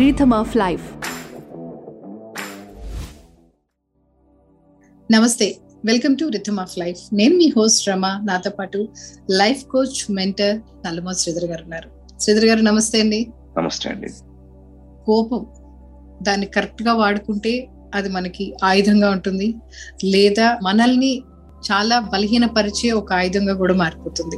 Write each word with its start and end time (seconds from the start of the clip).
rhythm 0.00 0.28
of 0.28 0.46
life. 0.46 0.82
నమస్తే 5.10 5.56
welcome 5.84 6.16
to 6.16 6.24
rhythm 6.24 6.58
of 6.60 6.78
life 6.78 7.14
నేను 7.14 7.36
మీ 7.36 7.52
హోస్ట్ 7.56 7.88
రమ 7.88 8.06
నాతో 8.06 8.50
పాటు 8.50 8.88
life 9.30 9.64
coach 9.64 10.10
mentor 10.10 10.60
Nallamo 10.86 11.12
Sridhar 11.12 11.44
గారు 11.44 11.62
ఉన్నారు. 11.62 11.90
శ్రీధర్ 12.20 12.44
గారు 12.44 12.60
నమస్తే 12.60 13.00
అండి. 13.00 13.30
నమస్తే 13.58 13.90
అండి. 13.90 14.08
కోపం 15.04 15.46
దాన్ని 16.22 16.46
కరెక్ట్గా 16.46 16.94
వాడుకుంటే 16.94 17.68
అది 17.94 18.08
మనకి 18.08 18.56
ఆయుధంగా 18.64 19.10
ఉంటుంది. 19.10 19.54
లేదా 20.04 20.58
మనల్ని 20.62 21.22
చాలా 21.72 22.00
బలహీనపరిచే 22.00 22.90
ఒక 22.90 23.12
ఆయుధంగా 23.12 23.54
కూడా 23.54 23.74
మారిపోతుంది. 23.74 24.36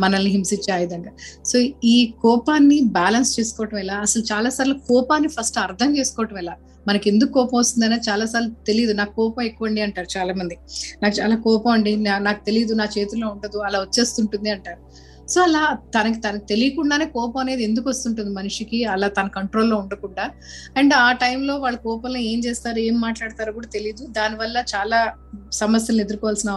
మనల్ని 0.00 0.30
హింసించే 0.30 0.74
ఆయుధంగా. 0.74 1.10
సో 1.44 1.58
ఈ 1.84 2.14
కోపాన్ని 2.20 2.80
బ్యాలెన్స్ 2.80 3.40
చేసుకోవటం 3.40 3.78
ఎలా? 3.78 3.94
అసలు 3.94 4.22
చాలా 4.22 4.50
సార్లు 4.50 4.74
కోపాన్ని 4.74 5.28
ఫస్ట్ 5.28 5.58
అర్థం 5.58 5.98
చేసుకోవటం 5.98 6.38
ఎలా? 6.38 6.54
మనకి 6.88 7.10
ఎందుకు 7.10 7.32
కోపం 7.32 7.58
వస్తుందనే 7.58 7.96
చాలా 7.96 8.26
సార్లు 8.26 8.64
తెలియదు 8.66 8.92
నాకు 8.92 9.14
కోపం 9.14 9.42
ఎక్కువ 9.42 9.68
అండి 9.68 9.80
అంటారు 9.80 10.18
చాలా 10.18 10.34
మంది 10.34 10.58
నాకు 11.02 11.20
చాలా 11.20 11.36
కోపం 11.36 11.70
అండి. 11.70 11.96
నా- 11.96 12.18
నాకు 12.18 12.44
తెలియదు 12.44 12.74
నా 12.74 12.88
చేతిలో 12.98 13.28
ఉండదు. 13.28 13.58
అలా 13.58 13.80
వచ్చేస్తుంటుంది 13.80 14.50
అంటారు. 14.50 14.78
సో 15.28 15.42
అలా 15.42 15.78
తనకి 15.94 16.20
తనకు 16.20 16.44
తెలియకుండానే 16.44 17.04
కోపం 17.04 17.40
అనేది 17.40 17.64
ఎందుకు 17.64 17.88
వస్తుంటుంది 17.88 18.30
మనిషికి? 18.34 18.84
అలా 18.84 19.08
తన 19.08 19.26
కంట్రోల్లో 19.26 19.76
ఉండకుండా. 19.76 20.30
అండ్ 20.76 20.94
ఆ 20.94 21.12
టైంలో 21.12 21.56
వాళ్ళ 21.56 21.76
కోపంలో 21.76 22.18
ఏం 22.18 22.38
చేస్తారు 22.38 22.78
ఏం 22.78 23.00
మాట్లాడతారో 23.00 23.52
కూడా 23.52 23.66
తెలియదు 23.66 24.06
దానివల్ల 24.06 24.64
చాలా 24.74 25.14
సమస్యలు 25.52 26.00
ఎదుర్కోవాల్సిన 26.00 26.50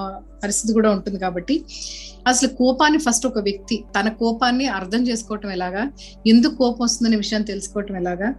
పరిస్థితి 0.44 0.73
కూడా 0.73 0.91
ఉంటుంది 0.91 1.20
కాబట్టి. 1.20 1.66
అసలు 2.27 2.49
కోపాన్ని 2.49 2.99
ఫస్ట్ 2.99 3.25
ఒక 3.25 3.39
వ్యక్తి 3.39 3.85
తన 3.95 4.09
కోపాన్ని 4.09 4.66
అర్థం 4.67 5.08
చేసుకోవటం 5.08 5.52
ఎలాగా? 5.52 5.91
ఎందుకు 6.27 6.55
కోపం 6.55 6.83
వస్తుందనే 6.83 7.16
విషయాన్ని 7.16 7.47
తెలుసుకోవటం 7.47 7.95
ఎలాగా? 7.95 8.36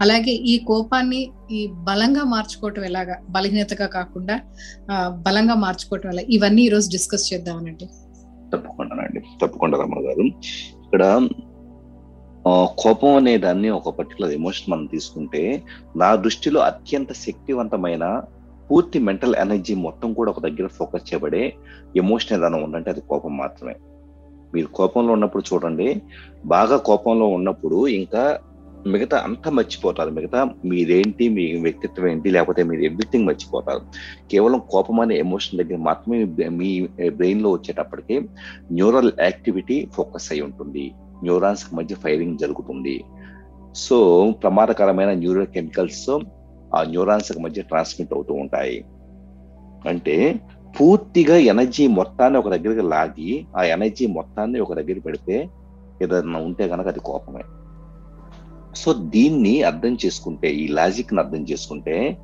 అలాగే 0.00 0.30
ఈ 0.30 0.58
కోపాన్ని 0.58 1.32
ఈ 1.52 1.66
బలంగా 1.66 2.24
మార్చుకోవటం 2.24 2.84
ఎలాగా? 2.84 3.16
బలహీనతగా 3.30 3.86
కాకుండా 3.86 4.40
బలంగా 5.10 5.54
మార్చుకోవటం 5.54 6.10
ఎలా? 6.10 6.22
ఇవన్నీ 6.28 6.62
ఈరోజు 6.62 6.90
డిస్కస్ 6.90 7.32
చేద్దామనండి. 7.32 7.88
తప్పకుండానండి 9.20 9.40
తప్పకుండా 9.42 9.78
రమణ 9.78 10.00
గారు. 10.08 10.24
ఇక్కడ 10.84 11.28
కోపం 12.82 13.14
అనే 13.14 13.38
దాన్ని 13.38 13.70
ఒక 13.70 13.88
పర్టికులర్ 13.88 14.32
ఎమోషన్ 14.32 14.70
మనం 14.72 14.86
తీసుకుంటే 14.86 15.62
నా 15.96 16.14
దృష్టిలో 16.14 16.60
అత్యంత 16.60 17.12
శక్తివంతమైన 17.12 18.22
పూర్తి 18.70 18.98
మెంటల్ 18.98 19.34
ఎనర్జీ 19.34 19.74
మొత్తం 19.74 20.12
కూడా 20.12 20.30
ఒక 20.30 20.40
దగ్గర 20.40 20.66
ఫోకస్ 20.66 21.06
చేయబడే 21.08 21.54
ఎమోషన్ 21.96 22.34
ఏదైనా 22.36 22.58
ఉందంటే 22.58 22.90
అది 22.90 23.00
కోపం 23.00 23.36
మాత్రమే. 23.36 23.74
మీరు 24.54 24.66
కోపంలో 24.66 25.12
ఉన్నప్పుడు 25.12 25.44
చూడండి 25.54 25.88
బాగా 26.44 26.76
కోపంలో 26.76 27.26
ఉన్నప్పుడు 27.26 27.88
ఇంకా 27.88 28.22
మిగతా 28.86 29.18
అంతా 29.18 29.50
మర్చిపోతారు. 29.50 30.10
మిగతా 30.10 30.48
మీరేంటి 30.64 31.28
మీ 31.28 31.60
వ్యక్తిత్వం 31.60 32.08
ఏంటి 32.08 32.30
లేకపోతే 32.30 32.62
మీరు 32.62 32.80
ఎవ్రీథింగ్ 32.80 33.26
మర్చిపోతారు. 33.26 33.80
కేవలం 34.30 34.62
కోపం 34.70 35.00
అనే 35.00 35.18
ఎమోషన్ 35.18 35.58
దగ్గర 35.58 35.76
మాత్రమే 35.76 36.24
మీ 36.48 36.88
బ్రెయిన్లో 37.08 37.50
వచ్చేటప్పటికి 37.50 38.20
న్యూరల్ 38.72 39.12
యాక్టివిటీ 39.20 39.88
ఫోకస్ 39.92 40.32
అయి 40.32 40.40
ఉంటుంది. 40.40 40.92
న్యూరాన్స్ 41.22 41.74
మధ్య 41.74 41.94
ఫైరింగ్ 41.94 42.38
జరుగుతుంది. 42.38 43.04
సో 43.74 44.30
ప్రమాదకరమైన 44.42 45.10
న్యూరల్ 45.10 45.46
కెమికల్స్ 45.46 46.18
ఆ 46.74 46.82
న్యూరాన్స్ 46.82 47.38
మధ్య 47.38 47.62
ట్రాన్స్మిట్ 47.62 48.14
అవుతూ 48.14 48.34
ఉంటాయి. 48.34 48.84
అంటే 49.88 50.40
పూర్తిగా 50.80 51.36
ఎనర్జీ 51.36 51.86
మొత్తాన్ని 51.86 52.38
ఒక 52.38 52.48
దగ్గరికి 52.48 52.88
లాగి 52.88 53.46
ఆ 53.56 53.62
ఎనర్జీ 53.62 54.06
మొత్తాన్ని 54.06 54.60
ఒక 54.60 54.72
దగ్గర 54.72 54.98
పెడితే 54.98 55.48
ఏదైనా 56.02 56.38
ఉంటే 56.38 56.68
కనుక 56.68 56.86
అది 56.86 57.00
కోపమే. 57.00 57.42
సో 58.76 58.92
దీన్ని 58.92 59.62
అర్థం 59.62 59.96
చేసుకుంటే 60.06 60.50
ఈ 60.50 60.68
లాజిక్ని 60.68 61.20
అర్థం 61.20 61.42
చేసుకుంటే 61.50 62.18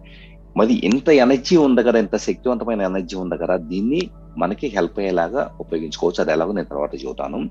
మరి 0.56 0.74
ఇంత 0.84 1.08
ఎనర్జీ 1.08 1.56
ఉంది 1.56 1.82
కదా 1.82 1.98
ఇంత 1.98 2.16
శక్తివంతమైన 2.16 2.82
ఎనర్జీ 2.82 3.16
ఉంది 3.16 3.38
కదా 3.38 3.56
దీన్ని 3.56 4.10
మనకి 4.38 4.66
హెల్ప్ 4.66 4.98
అయ్యేలాగా 4.98 5.56
ఉపయోగించుకోవచ్చు. 5.60 6.22
అది 6.22 6.32
ఎలాగో 6.32 6.52
నేను 6.52 6.66
తర్వాత 6.66 6.94
చెబుతాను. 6.94 7.50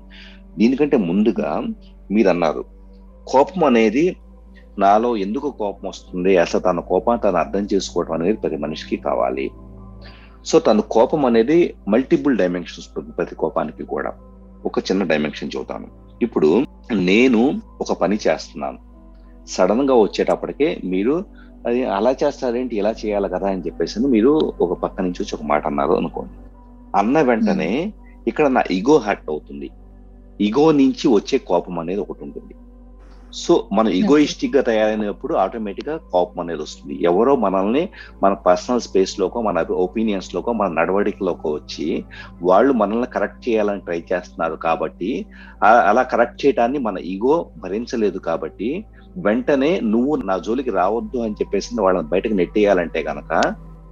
దీనికంటే 0.58 0.96
ముందుగా 0.96 1.62
మీరు 2.10 2.28
అన్నారు 2.28 2.64
కోపం 3.26 3.64
అనేది 3.64 4.16
నాలో 4.78 5.16
ఎందుకు 5.16 5.50
కోపం 5.50 5.88
వస్తుంది? 5.88 6.36
అసలు 6.36 6.60
తన 6.60 6.80
కోపాన్ని 6.80 7.22
తను 7.22 7.36
అర్థం 7.36 7.68
చేసుకోవడం 7.74 8.12
అనేది 8.12 8.36
ప్రతి 8.36 8.56
మనిషికి 8.56 8.96
కావాలి. 8.96 9.50
సో 10.46 10.58
తన 10.58 10.80
కోపం 10.80 11.26
అనేది 11.26 11.74
మల్టిపుల్ 11.88 12.38
డైమెన్షన్స్ 12.38 12.88
ఉంటుంది 12.88 13.12
ప్రతి 13.12 13.34
కోపానికి 13.34 13.82
కూడా. 13.82 14.12
ఒక 14.66 14.78
చిన్న 14.78 15.04
డైమెన్షన్ 15.04 15.50
చెబుతాను. 15.56 15.86
ఇప్పుడు 16.22 16.66
నేను 16.92 17.60
ఒక 17.80 17.92
పని 17.92 18.18
చేస్తున్నాను. 18.28 18.78
సడన్గా 19.46 19.94
వచ్చేటప్పటికే 19.94 20.80
మీరు 20.84 21.24
అది 21.66 21.84
అలా 21.84 22.10
చేస్తారేంటి? 22.10 22.76
ఇలా 22.76 22.94
చేయాలి 23.06 23.28
కదా 23.28 23.48
అని 23.48 23.62
చెప్పేసి 23.66 24.00
మీరు 24.00 24.52
ఒక 24.60 24.82
పక్క 24.82 25.00
నుంచి 25.00 25.22
వచ్చి 25.22 25.30
ఒక 25.34 25.42
మాట 25.42 25.66
అన్నారు 25.66 25.92
అనుకోండి. 25.92 26.32
అన్న 26.98 27.20
వెంటనే 27.20 27.92
ఇక్కడ 28.28 28.46
నా 28.46 28.62
ఇగో 28.70 28.98
హర్ట్ 28.98 29.22
అవుతుంది. 29.28 29.70
ఇగో 30.40 30.72
నుంచి 30.72 31.08
వచ్చే 31.08 31.38
కోపం 31.38 31.78
అనేది 31.78 32.00
ఒకటి 32.00 32.24
ఉంటుంది. 32.24 32.54
సో 33.36 33.68
మనం 33.72 33.90
ఈగోయిస్టిక్గా 33.90 34.62
తయారైనప్పుడు 34.62 35.34
ఆటోమేటిక్గా 35.34 35.96
కోపం 36.12 36.40
అనేది 36.40 36.62
వస్తుంది. 36.62 36.94
ఎవరో 37.04 37.32
మనల్ని 37.36 37.82
మన 38.22 38.32
పర్సనల్ 38.46 38.80
స్పేస్ 38.80 39.20
లోకో 39.20 39.42
మన 39.42 39.64
ఒపీనియన్స్ 39.86 40.34
లోకో 40.34 40.52
మన 40.52 40.68
నడవడికలోకో 40.72 41.50
వచ్చి 41.52 41.88
వాళ్ళు 42.42 42.72
మనల్ని 42.72 43.06
కరెక్ట్ 43.06 43.48
చేయాలని 43.48 43.80
ట్రై 43.80 44.00
చేస్తున్నారు 44.12 44.56
కాబట్టి 44.56 45.10
అలా 45.90 46.02
కరెక్ట్ 46.02 46.46
చేయడాన్ని 46.46 46.78
మన 46.78 46.98
ఈగో 46.98 47.36
భరించలేదు 47.56 48.18
కాబట్టి 48.18 48.70
వెంటనే 49.18 49.80
నువ్వు 49.92 50.14
నా 50.16 50.34
జోలికి 50.38 50.70
రావద్దు 50.70 51.18
అని 51.18 51.34
చెప్పేసి 51.34 51.80
వాళ్ళని 51.80 52.08
బయటకు 52.08 52.34
నెట్టేయాలంటే 52.34 53.00
గనక 53.02 53.32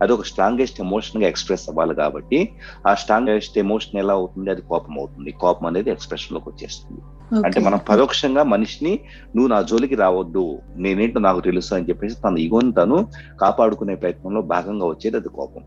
అది 0.04 0.12
ఒక 0.12 0.22
స్ట్రాంగెస్ట్ 0.22 0.80
ఎమోషన్గా 0.80 1.28
ఎక్స్ప్రెస్ 1.28 1.68
అవ్వాలి 1.68 1.94
కాబట్టి 1.94 2.48
ఆ 2.88 2.94
స్ట్రాంగెస్ట్ 2.94 3.58
ఎమోషన్ 3.58 3.98
ఎలా 3.98 4.14
అవుతుంది? 4.14 4.50
అది 4.50 4.60
కోపం 4.60 4.98
అవుతుంది. 4.98 5.30
కోపం 5.30 5.66
అనేది 5.66 5.90
ఎక్స్ప్రెషన్లోకి 5.90 6.48
వచ్చేస్తుంది. 6.48 7.00
అంటే 7.46 7.60
మనం 7.60 7.80
పరోక్షంగా 7.88 8.42
మనిషిని 8.42 9.00
నువ్వు 9.36 9.46
నా 9.46 9.62
జోలికి 9.62 9.94
రావద్దు 9.94 10.58
నేనేంటో 10.76 11.20
నాకు 11.20 11.40
తెలుసు 11.40 11.74
అని 11.74 11.88
చెప్పేసి 11.88 12.16
తన 12.20 12.38
ఈగోని 12.38 12.72
తను 12.72 13.06
కాపాడుకునే 13.40 13.94
ప్రయత్నంలో 13.94 14.42
భాగంగా 14.42 14.86
వచ్చేది 14.86 15.16
అది 15.16 15.28
కోపం. 15.28 15.62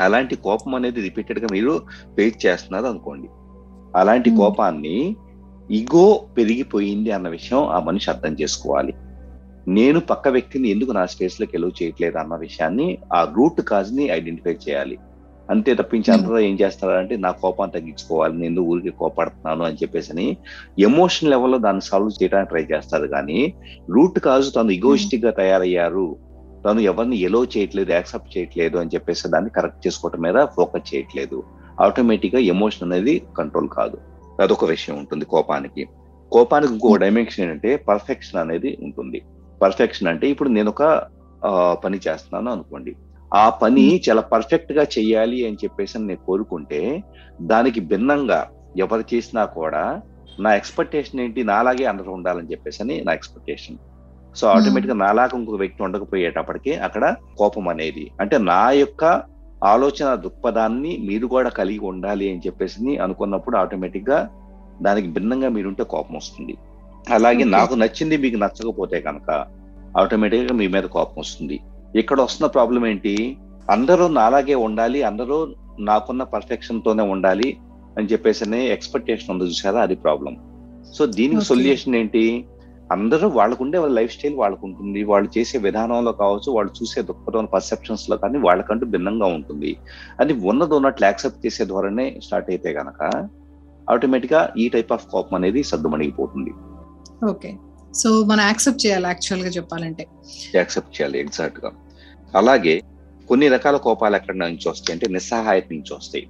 అలాంటి 0.00 0.36
కోపం 0.36 0.74
అనేది 0.74 1.00
రిపీటెడ్గా 1.00 1.46
మీరు 1.52 1.82
ఫేస్ 2.16 2.46
చేస్తున్నారు 2.46 2.86
అనుకోండి. 2.86 3.28
అలాంటి. 3.96 4.30
కోపాన్ని 4.36 5.16
ఈగో 5.70 6.24
పెరిగిపోయింది 6.36 7.10
అన్న 7.10 7.28
విషయం 7.28 7.66
ఆ 7.66 7.80
మనిషి 7.80 8.10
అర్థం 8.10 8.36
చేసుకోవాలి. 8.40 8.94
నేను 9.68 10.00
పక్క 10.00 10.28
వ్యక్తిని 10.28 10.68
ఎందుకు 10.68 10.92
నా 10.92 11.06
స్పేస్లోకి 11.06 11.56
ఎలవ్ 11.56 11.82
చేయట్లేదు 11.82 12.18
అన్న 12.18 12.36
విషయాన్ని 12.36 12.98
ఆ 13.14 13.32
రూట్ 13.36 13.60
కాజ్ని 13.60 14.08
ఐడెంటిఫై 14.08 14.52
చేయాలి. 14.52 14.98
అంతే 15.50 15.74
తప్పించి 15.74 16.12
Hmm. 16.12 16.22
అందరూ 16.22 16.38
ఏం 16.38 16.58
చేస్తారంటే 16.60 17.16
నా 17.16 17.30
కోపాన్ని 17.30 17.80
తగ్గించుకోవాలి 17.80 18.36
నేను 18.36 18.62
ఊరికి 18.62 18.90
కోపడుతున్నాను 18.90 19.64
అని 19.64 19.76
చెప్పేసి 19.76 20.36
ఎమోషన్ 20.78 21.30
లెవెల్లో 21.30 21.58
దాన్ని 21.58 21.82
సాల్వ్ 21.82 22.22
చేయడానికి 22.22 22.48
ట్రై 22.48 22.76
చేస్తారు. 22.76 23.06
కానీ 23.06 23.54
రూట్ 23.90 24.18
కాజు 24.18 24.50
తను 24.50 24.70
ఇగోయిస్టిక్గా 24.70 25.30
తయారయ్యారు. 25.30 26.16
తను 26.64 26.80
ఎవరిని 26.80 27.16
ఎలో 27.16 27.44
చేయట్లేదు 27.44 27.92
యాక్సెప్ట్ 27.92 28.38
చేయట్లేదు 28.38 28.78
అని 28.78 28.90
చెప్పేసి 28.94 29.28
దాన్ని 29.28 29.50
కరెక్ట్ 29.50 29.86
చేసుకోవటం 29.86 30.20
మీద 30.20 30.44
ఫోకస్ 30.44 30.94
చేయట్లేదు. 30.94 31.42
ఆటోమేటిక్గా 31.80 32.40
ఎమోషన్ 32.40 32.92
అనేది 32.92 33.22
కంట్రోల్ 33.38 33.68
కాదు. 33.68 33.98
అదొక 34.42 34.64
విషయం 34.64 34.98
ఉంటుంది 34.98 35.24
కోపానికి. 35.24 35.88
కోపానికి 36.32 36.72
ఇంకో 36.72 36.96
డైమెన్షన్ 36.96 37.44
ఏంటంటే 37.44 37.76
పర్ఫెక్షన్ 37.76 38.40
అనేది 38.40 38.78
ఉంటుంది. 38.82 39.22
పర్ఫెక్షన్ 39.64 40.08
అంటే 40.08 40.26
ఇప్పుడు 40.28 40.50
నేను 40.56 40.70
ఒక 40.74 40.84
పని 41.84 41.98
చేస్తున్నాను 42.06 42.50
అనుకోండి. 42.52 42.92
ఆ 43.34 43.44
పని. 43.62 43.86
చాలా 44.08 44.22
పర్ఫెక్ట్గా 44.32 44.82
చెయ్యాలి 44.96 45.38
అని 45.46 45.56
చెప్పేసి 45.64 45.98
నేను 45.98 46.24
కోరుకుంటే 46.26 46.80
దానికి 47.42 47.80
భిన్నంగా 47.80 48.40
ఎవరు 48.76 49.04
చేసినా 49.14 49.44
కూడా 49.58 49.82
నా 50.40 50.50
ఎక్స్పెక్టేషన్ 50.54 51.20
ఏంటి 51.20 51.40
నాలాగే 51.44 51.84
అందరూ 51.84 52.12
ఉండాలని 52.12 52.50
చెప్పేసి 52.52 52.78
అని 52.82 52.94
నా 53.00 53.12
ఎక్స్పెక్టేషన్ 53.12 53.76
సో 54.36 54.44
ఆటోమేటిక్గా 54.48 54.96
నాలాగా 54.96 55.38
ఇంకొక 55.38 55.58
వ్యక్తి 55.58 55.80
ఉండకపోయేటప్పటికి 55.82 56.72
అక్కడ 56.86 57.04
కోపం 57.38 57.66
అనేది 57.68 58.04
అంటే 58.20 58.38
నా 58.38 58.62
యొక్క 58.70 59.04
ఆలోచన 59.64 60.08
దృక్పథాన్ని 60.14 60.92
మీరు 61.08 61.26
కూడా 61.26 61.50
కలిగి 61.50 61.78
ఉండాలి 61.78 62.26
అని 62.30 62.42
చెప్పేసి 62.46 62.96
అనుకున్నప్పుడు 62.96 63.56
ఆటోమేటిక్గా 63.56 64.18
దానికి 64.82 65.08
భిన్నంగా 65.08 65.48
మీరుంటే 65.48 65.84
కోపం 65.84 66.14
వస్తుంది. 66.16 66.54
అలాగే. 67.10 67.44
నాకు 67.44 67.74
నచ్చింది 67.74 68.16
మీకు 68.16 68.36
నచ్చకపోతే 68.36 69.00
కనుక 69.00 69.46
ఆటోమేటిక్గా 69.98 70.52
మీ 70.52 70.66
మీద 70.66 70.82
కోపం 70.82 71.14
వస్తుంది. 71.18 71.60
ఇక్కడ 71.96 72.20
వస్తున్న 72.20 72.46
ప్రాబ్లం 72.46 72.86
ఏంటి? 72.86 73.36
అందరూ 73.70 74.08
నాలాగే 74.08 74.54
ఉండాలి 74.54 75.02
అందరూ 75.02 75.54
నాకున్న 75.80 76.22
పర్ఫెక్షన్ 76.22 76.82
తోనే 76.82 77.02
ఉండాలి 77.02 77.56
అని 77.98 78.06
చెప్పేసి 78.06 78.56
ఎక్స్పెక్టేషన్ 78.56 79.30
ఉంది 79.30 79.44
చూసారా? 79.44 79.80
అది 79.80 79.94
ప్రాబ్లం 79.94 80.36
సో 80.94 81.06
దీనికి. 81.06 81.44
సొల్యూషన్ 81.44 81.94
ఏంటి? 81.94 82.44
అందరూ 82.92 83.28
వాళ్ళకుండే 83.28 83.78
వాళ్ళ 83.78 83.94
లైఫ్ 83.94 84.12
స్టైల్ 84.12 84.34
వాళ్ళకు 84.34 84.66
ఉంటుంది. 84.66 85.04
వాళ్ళు 85.04 85.38
చేసే 85.38 85.58
విధానంలో 85.58 86.12
కావచ్చు 86.12 86.52
వాళ్ళు 86.52 86.72
చూసే 86.82 87.02
దృక్పథం 87.02 87.44
పర్సెప్షన్స్లో 87.44 88.16
కానీ 88.16 88.38
వాళ్ళకంటూ 88.38 88.86
భిన్నంగా 88.86 89.26
ఉంటుంది. 89.26 89.76
అది 90.20 90.32
ఉన్నది 90.32 90.74
ఉన్నట్లు 90.74 91.04
యాక్సెప్ట్ 91.04 91.46
చేసే 91.46 91.64
ధోరణే 91.64 92.20
స్టార్ట్ 92.24 92.50
అయితే 92.50 92.72
గనక 92.72 93.28
ఆటోమేటిక్గా 93.90 94.54
ఈ 94.58 94.68
టైప్ 94.68 94.92
ఆఫ్ 94.92 95.06
కోపం 95.06 95.36
అనేది 95.36 95.64
సద్దుమణిగిపోతుంది. 95.64 96.54
ఓకే. 97.28 97.54
సో 97.94 98.24
మనం 98.24 98.40
యాక్సెప్ట్ 98.40 98.86
చేయాలి 98.86 99.04
యాక్చువల్గా 99.06 99.48
చెప్పాలంటే. 99.48 100.06
యాక్సెప్ట్ 100.54 101.00
చేయాలి 101.00 101.20
ఎగ్జాక్ట్గా 101.20 101.70
అలాగే 102.36 102.82
కొన్ని 103.28 103.48
రకాల 103.48 103.76
కోపాలు 103.76 104.16
ఎక్కడి 104.16 104.38
నుంచి 104.38 104.68
వస్తాయి 104.68 104.92
అంటే 104.92 105.08
నిస్సహాయత 105.08 105.64
నుంచి 105.72 105.94
వస్తాయి. 105.94 106.26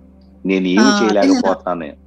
నేను 0.47 0.67
ఏమి 0.69 0.81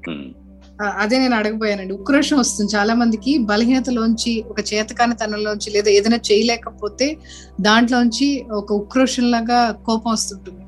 ఉమ్, 0.07 0.33
ఆ, 0.81 0.85
అదే 0.97 1.19
నేను 1.19 1.35
అడగబోయానండి. 1.35 1.93
ఉక్రోషం 1.93 2.37
వస్తుంది. 2.37 2.75
చాలా 2.75 2.93
మందికి 2.93 3.37
బలహీనతలోంచి 3.37 4.43
ఒక 4.49 4.59
చేతకాని 4.73 5.15
తనంలోంచి 5.15 5.71
లేదా 5.71 5.89
ఏదైనా 5.89 6.15
చేయలేకపోతే 6.15 7.17
దాంట్లోంచి 7.61 8.45
ఒక 8.51 8.73
ఉక్రోషం 8.73 9.31
లాగా 9.31 9.71
కోపం 9.71 10.11
వస్తుంటుంది. 10.11 10.63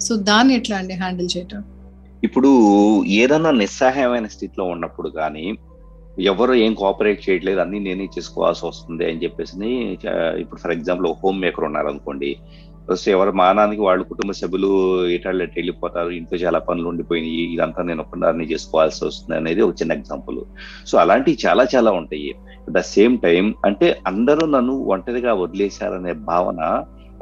సో 0.00 0.16
దాన్ని 0.16 0.54
ఎట్లా 0.54 0.76
అండి 0.76 0.94
హ్యాండిల్ 0.94 1.28
చేయటం? 1.36 1.64
ఇప్పుడు 2.24 2.50
ఏదన్నా 3.06 3.50
నిస్సహాయమైన 3.50 4.26
స్థితిలో 4.26 4.64
ఉన్నప్పుడు 4.64 5.08
కానీ 5.08 5.58
ఎవరు 6.16 6.54
ఏం 6.54 6.74
కోఆపరేట్ 6.74 7.28
చేయట్లేదు 7.28 7.60
అన్ని 7.60 7.80
నేనే 7.80 8.08
చేసుకోవాల్సి 8.16 8.66
వస్తుంది 8.66 9.04
అని 9.04 9.22
చెప్పేసి 9.24 9.70
ఇప్పుడు 10.38 10.60
ఫర్ 10.60 10.72
ఎగ్జాంపుల్ 10.72 11.08
హోమ్ 11.22 11.40
మేకర్ 11.40 11.64
ఉన్నారు 11.64 11.88
అనుకోండి 11.88 12.30
ఎవరు 12.88 13.10
ఎవరి 13.10 13.30
మానానికి 13.30 13.80
వాళ్ళ 13.80 14.02
కుటుంబ 14.02 14.32
సభ్యులు 14.32 14.70
ఇటాళ్ళు 15.08 15.44
వెళ్ళిపోతారు 15.44 16.10
ఇంట్లో 16.10 16.38
చాలా 16.38 16.58
పనులు 16.58 16.88
ఉండిపోయినాయి 16.88 17.44
ఇదంతా 17.54 17.82
నేను 17.82 18.00
ఒక్కదాన్ని 18.00 18.44
చేసుకోవాల్సి 18.44 19.04
వస్తుంది 19.04 19.36
అనేది 19.36 19.62
ఒక 19.62 19.74
చిన్న 19.80 19.92
ఎగ్జాంపుల్ 19.92 20.38
సో 20.86 20.98
అలాంటివి 20.98 21.38
చాలా 21.46 21.64
చాలా 21.64 21.90
ఉంటాయి. 21.92 22.34
ద 22.70 22.80
సేమ్ 22.80 23.18
టైం 23.18 23.54
అంటే 23.64 23.96
అందరూ 24.06 24.46
నన్ను 24.46 24.74
ఒంటరిగా 24.86 25.32
వదిలేశారనే 25.34 26.12
భావన 26.12 26.60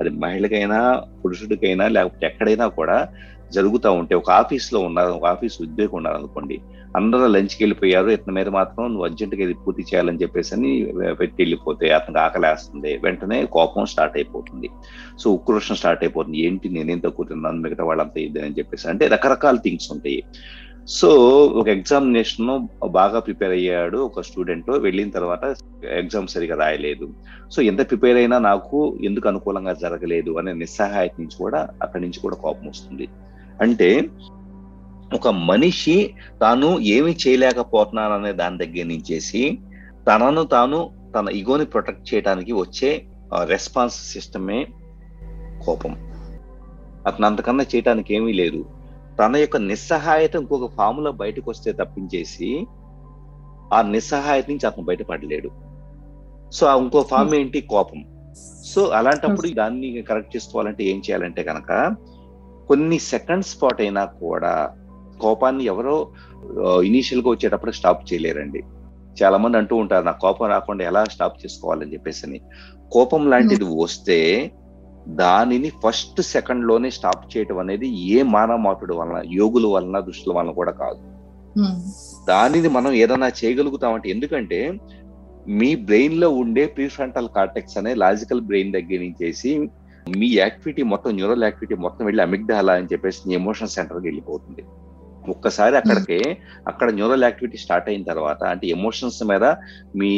అది 0.00 0.10
మహిళకైనా 0.10 0.78
పురుషుడికైనా 1.24 1.88
లేకపోతే 1.88 2.26
ఎక్కడైనా 2.26 2.66
కూడా 2.68 3.08
జరుగుతూ 3.56 3.90
ఉంటే 4.00 4.14
ఒక 4.20 4.30
ఆఫీస్లో 4.42 4.80
ఉన్నారు 4.88 5.10
ఒక 5.18 5.26
ఆఫీస్ 5.34 5.56
ఉద్యోగం 5.66 5.96
ఉన్నారు 6.00 6.18
అనుకోండి 6.20 6.56
అందరూ 6.98 7.24
లంచ్కి 7.32 7.60
వెళ్ళిపోయారు 7.62 8.08
ఇతని 8.14 8.34
మీద 8.38 8.48
మాత్రం 8.58 8.82
నువ్వు 8.92 9.04
అర్జెంటుగా 9.08 9.42
ఇది 9.46 9.54
పూర్తి 9.64 9.82
చేయాలని 9.88 10.22
చెప్పేసి 10.22 10.50
అని 10.56 10.70
పెట్టి 11.20 11.38
వెళ్ళిపోతే 11.42 11.86
అతనికి 11.98 12.20
ఆకలేస్తుంది 12.24 12.92
వెంటనే 13.04 13.38
కోపం 13.56 13.86
స్టార్ట్ 13.92 14.16
అయిపోతుంది. 14.20 14.70
సో 15.22 15.26
ఉక్రోషం 15.38 15.78
స్టార్ట్ 15.82 16.02
అయిపోతుంది 16.04 16.40
ఏంటి 16.46 16.74
నేనేం 16.76 17.02
తక్కువ 17.04 17.26
తిన్నాను 17.30 17.62
మిగతా 17.66 17.86
వాళ్ళంతా 17.90 18.20
ఇది 18.26 18.42
అని 18.46 18.58
చెప్పేసి 18.58 18.88
అంటే 18.94 19.06
రకరకాల 19.14 19.58
థింగ్స్ 19.66 19.88
ఉంటాయి. 19.96 20.20
సో 20.98 21.08
ఒక 21.60 21.68
ఎగ్జామినేషన్ 21.78 22.50
బాగా 22.98 23.18
ప్రిపేర్ 23.26 23.52
అయ్యాడు 23.56 23.98
ఒక 24.08 24.22
స్టూడెంట్ 24.28 24.70
వెళ్ళిన 24.86 25.10
తర్వాత 25.16 25.44
ఎగ్జామ్ 26.02 26.32
సరిగా 26.34 26.54
రాయలేదు. 26.62 27.06
సో 27.54 27.58
ఎంత 27.70 27.80
ప్రిపేర్ 27.90 28.18
అయినా 28.22 28.36
నాకు 28.50 28.78
ఎందుకు 29.08 29.28
అనుకూలంగా 29.30 29.74
జరగలేదు 29.84 30.32
అనే 30.40 30.52
నిస్సహాయత 30.62 31.14
నుంచి 31.22 31.36
కూడా 31.44 31.60
అక్కడి 31.84 32.02
నుంచి 32.04 32.22
కూడా 32.24 32.38
కోపం 32.46 32.66
వస్తుంది. 32.72 33.06
అంటే 33.60 34.08
ఒక 35.14 35.28
మనిషి 35.28 36.14
తాను 36.40 36.78
ఏమి 36.78 37.16
చేయలేకపోతున్నాననే 37.26 38.32
దాని 38.32 38.58
దగ్గర 38.58 38.86
నుంచేసి 38.86 39.58
తనను 40.08 40.42
తాను 40.42 40.90
తన 41.14 41.28
ఇగోని 41.28 41.64
ప్రొటెక్ట్ 41.64 42.14
చేయడానికి 42.14 42.52
వచ్చే 42.52 43.06
రెస్పాన్స్ 43.44 44.12
సిస్టమే 44.12 44.66
కోపం. 45.64 45.96
అతను 47.06 47.26
అంతకన్నా 47.26 47.64
చేయటానికి 47.74 48.14
ఏమీ 48.14 48.32
లేదు. 48.32 48.64
తన 49.20 49.36
యొక్క 49.36 49.56
నిస్సహాయత 49.56 50.36
ఇంకొక 50.36 50.70
ఫాములో 50.70 51.12
బయటకు 51.12 51.50
వస్తే 51.50 51.72
తప్పించేసి 51.72 52.66
ఆ 53.74 53.82
నిస్సహాయత 53.82 54.50
నుంచి 54.50 54.66
అతను 54.66 54.84
బయటపడలేడు. 54.84 55.50
సో 56.50 56.66
ఆ 56.66 56.78
ఇంకో 56.78 57.02
ఫామ్ 57.02 57.34
ఏంటి? 57.34 57.60
కోపం. 57.60 58.04
సో 58.64 58.88
అలాంటప్పుడు 58.88 59.48
దాన్ని 59.48 60.02
కరెక్ట్ 60.02 60.36
చేసుకోవాలంటే 60.36 60.84
ఏం 60.84 60.98
చేయాలంటే 60.98 61.42
కనుక 61.42 61.96
కొన్ని 62.70 62.98
సెకండ్స్ 63.12 63.52
పాటు 63.62 63.80
అయినా 63.82 64.04
కూడా 64.22 64.52
కోపాన్ని 65.22 65.64
ఎవరో 65.72 65.96
ఇనీషియల్గా 66.88 67.28
వచ్చేటప్పుడు 67.30 67.72
స్టాప్ 67.78 68.06
చేయలేరండి. 68.08 68.60
చాలా 69.20 69.36
మంది 69.42 69.56
అంటూ 69.60 69.74
ఉంటారు 69.76 70.04
నా 70.04 70.12
కోపం 70.24 70.48
రాకుండా 70.54 70.82
ఎలా 70.90 71.02
స్టాప్ 71.14 71.40
చేసుకోవాలని 71.42 71.92
చెప్పేసి 71.92 72.22
అని. 72.26 72.38
కోపం 72.92 73.22
లాంటిది 73.32 73.66
వస్తే 73.82 74.18
దానిని 75.20 75.70
ఫస్ట్ 75.82 76.20
సెకండ్లోనే 76.34 76.88
స్టాప్ 76.90 77.24
చేయటం 77.32 77.58
అనేది 77.58 77.88
ఏ 78.14 78.18
మానవ 78.34 78.56
మాటుడు 78.66 78.94
వలన 78.94 79.18
యోగుల 79.38 79.66
వలన 79.66 80.00
దృష్టిల 80.08 80.32
వలన 80.36 80.52
కూడా 80.60 80.72
కాదు. 80.82 81.00
దానిని 82.28 82.70
మనం 82.76 82.92
ఏదైనా 83.02 83.28
చేయగలుగుతామంటే 83.40 84.08
ఎందుకంటే 84.14 84.60
మీ 85.58 85.70
బ్రెయిన్లో 85.88 86.28
ఉండే 86.42 86.64
ప్రీఫ్రంటల్ 86.76 87.34
కార్టెక్స్ 87.36 87.78
అనే 87.78 87.92
లాజికల్ 88.04 88.46
బ్రెయిన్ 88.48 88.72
దగ్గర 88.72 88.98
నుంచేసి 89.04 89.52
మీ 90.08 90.34
యాక్టివిటీ 90.34 90.82
మొత్తం 90.82 91.10
న్యూరల్ 91.10 91.42
యాక్టివిటీ 91.42 91.74
మొత్తం 91.74 92.04
వెళ్ళి 92.06 92.22
అమిగ్డాలా 92.22 92.72
అని 92.72 92.88
చెప్పేసి 92.92 93.34
ఎమోషన్ 93.34 93.68
సెంటర్కి 93.68 94.06
వెళ్ళిపోతుంది. 94.06 94.62
ఒక్కసారి 95.28 95.76
అక్కడికి 95.76 96.36
అక్కడ 96.66 96.90
న్యూరల్ 96.90 97.22
యాక్టివిటీ 97.22 97.58
స్టార్ట్ 97.58 97.88
అయిన 97.88 98.02
తర్వాత 98.02 98.44
అంటే 98.44 98.66
ఎమోషన్స్ 98.66 99.22
మీద 99.22 99.44
మీ 99.96 100.12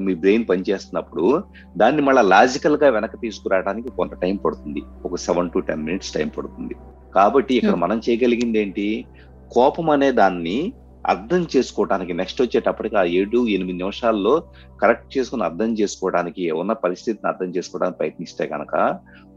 మీ 0.00 0.14
బ్రెయిన్ 0.14 0.48
పనిచేస్తున్నప్పుడు 0.48 1.44
దాన్ని 1.76 2.02
మళ్ళీ 2.02 2.22
లాజికల్గా 2.22 2.88
వెనక్కి 2.88 3.16
తీసుకురావడానికి 3.16 3.88
కొంత 3.88 4.14
టైం 4.14 4.36
పడుతుంది. 4.36 4.82
ఒక 5.04 5.16
seven 5.16 5.50
to 5.50 5.58
ten 5.58 5.84
minutes 5.84 6.12
time 6.12 6.28
పడుతుంది. 6.28 6.74
కాబట్టి 7.14 7.54
ఇక్కడ 7.54 7.74
మనం 7.74 7.98
చేయగలిగింది 7.98 8.58
ఏంటి 8.58 9.06
కోపం 9.52 9.90
అనే 9.90 10.12
దాన్ని 10.12 10.74
అర్థం 11.04 11.48
చేసుకోవడానికి 11.56 12.12
నెక్స్ట్ 12.12 12.42
వచ్చేటప్పటికి 12.42 12.96
ఆ 12.96 13.04
ఏడు 13.04 13.46
ఎనిమిది 13.46 13.78
నిమిషాల్లో 13.78 14.34
కరెక్ట్ 14.82 15.18
చేసుకుని 15.18 15.42
అర్థం 15.42 15.70
చేసుకోవడానికి 15.80 16.50
ఉన్న 16.50 16.72
పరిస్థితిని 16.72 17.28
అర్థం 17.28 17.50
చేసుకోవడానికి 17.56 17.98
ప్రయత్నిస్తే 17.98 18.46
కనుక 18.46 18.74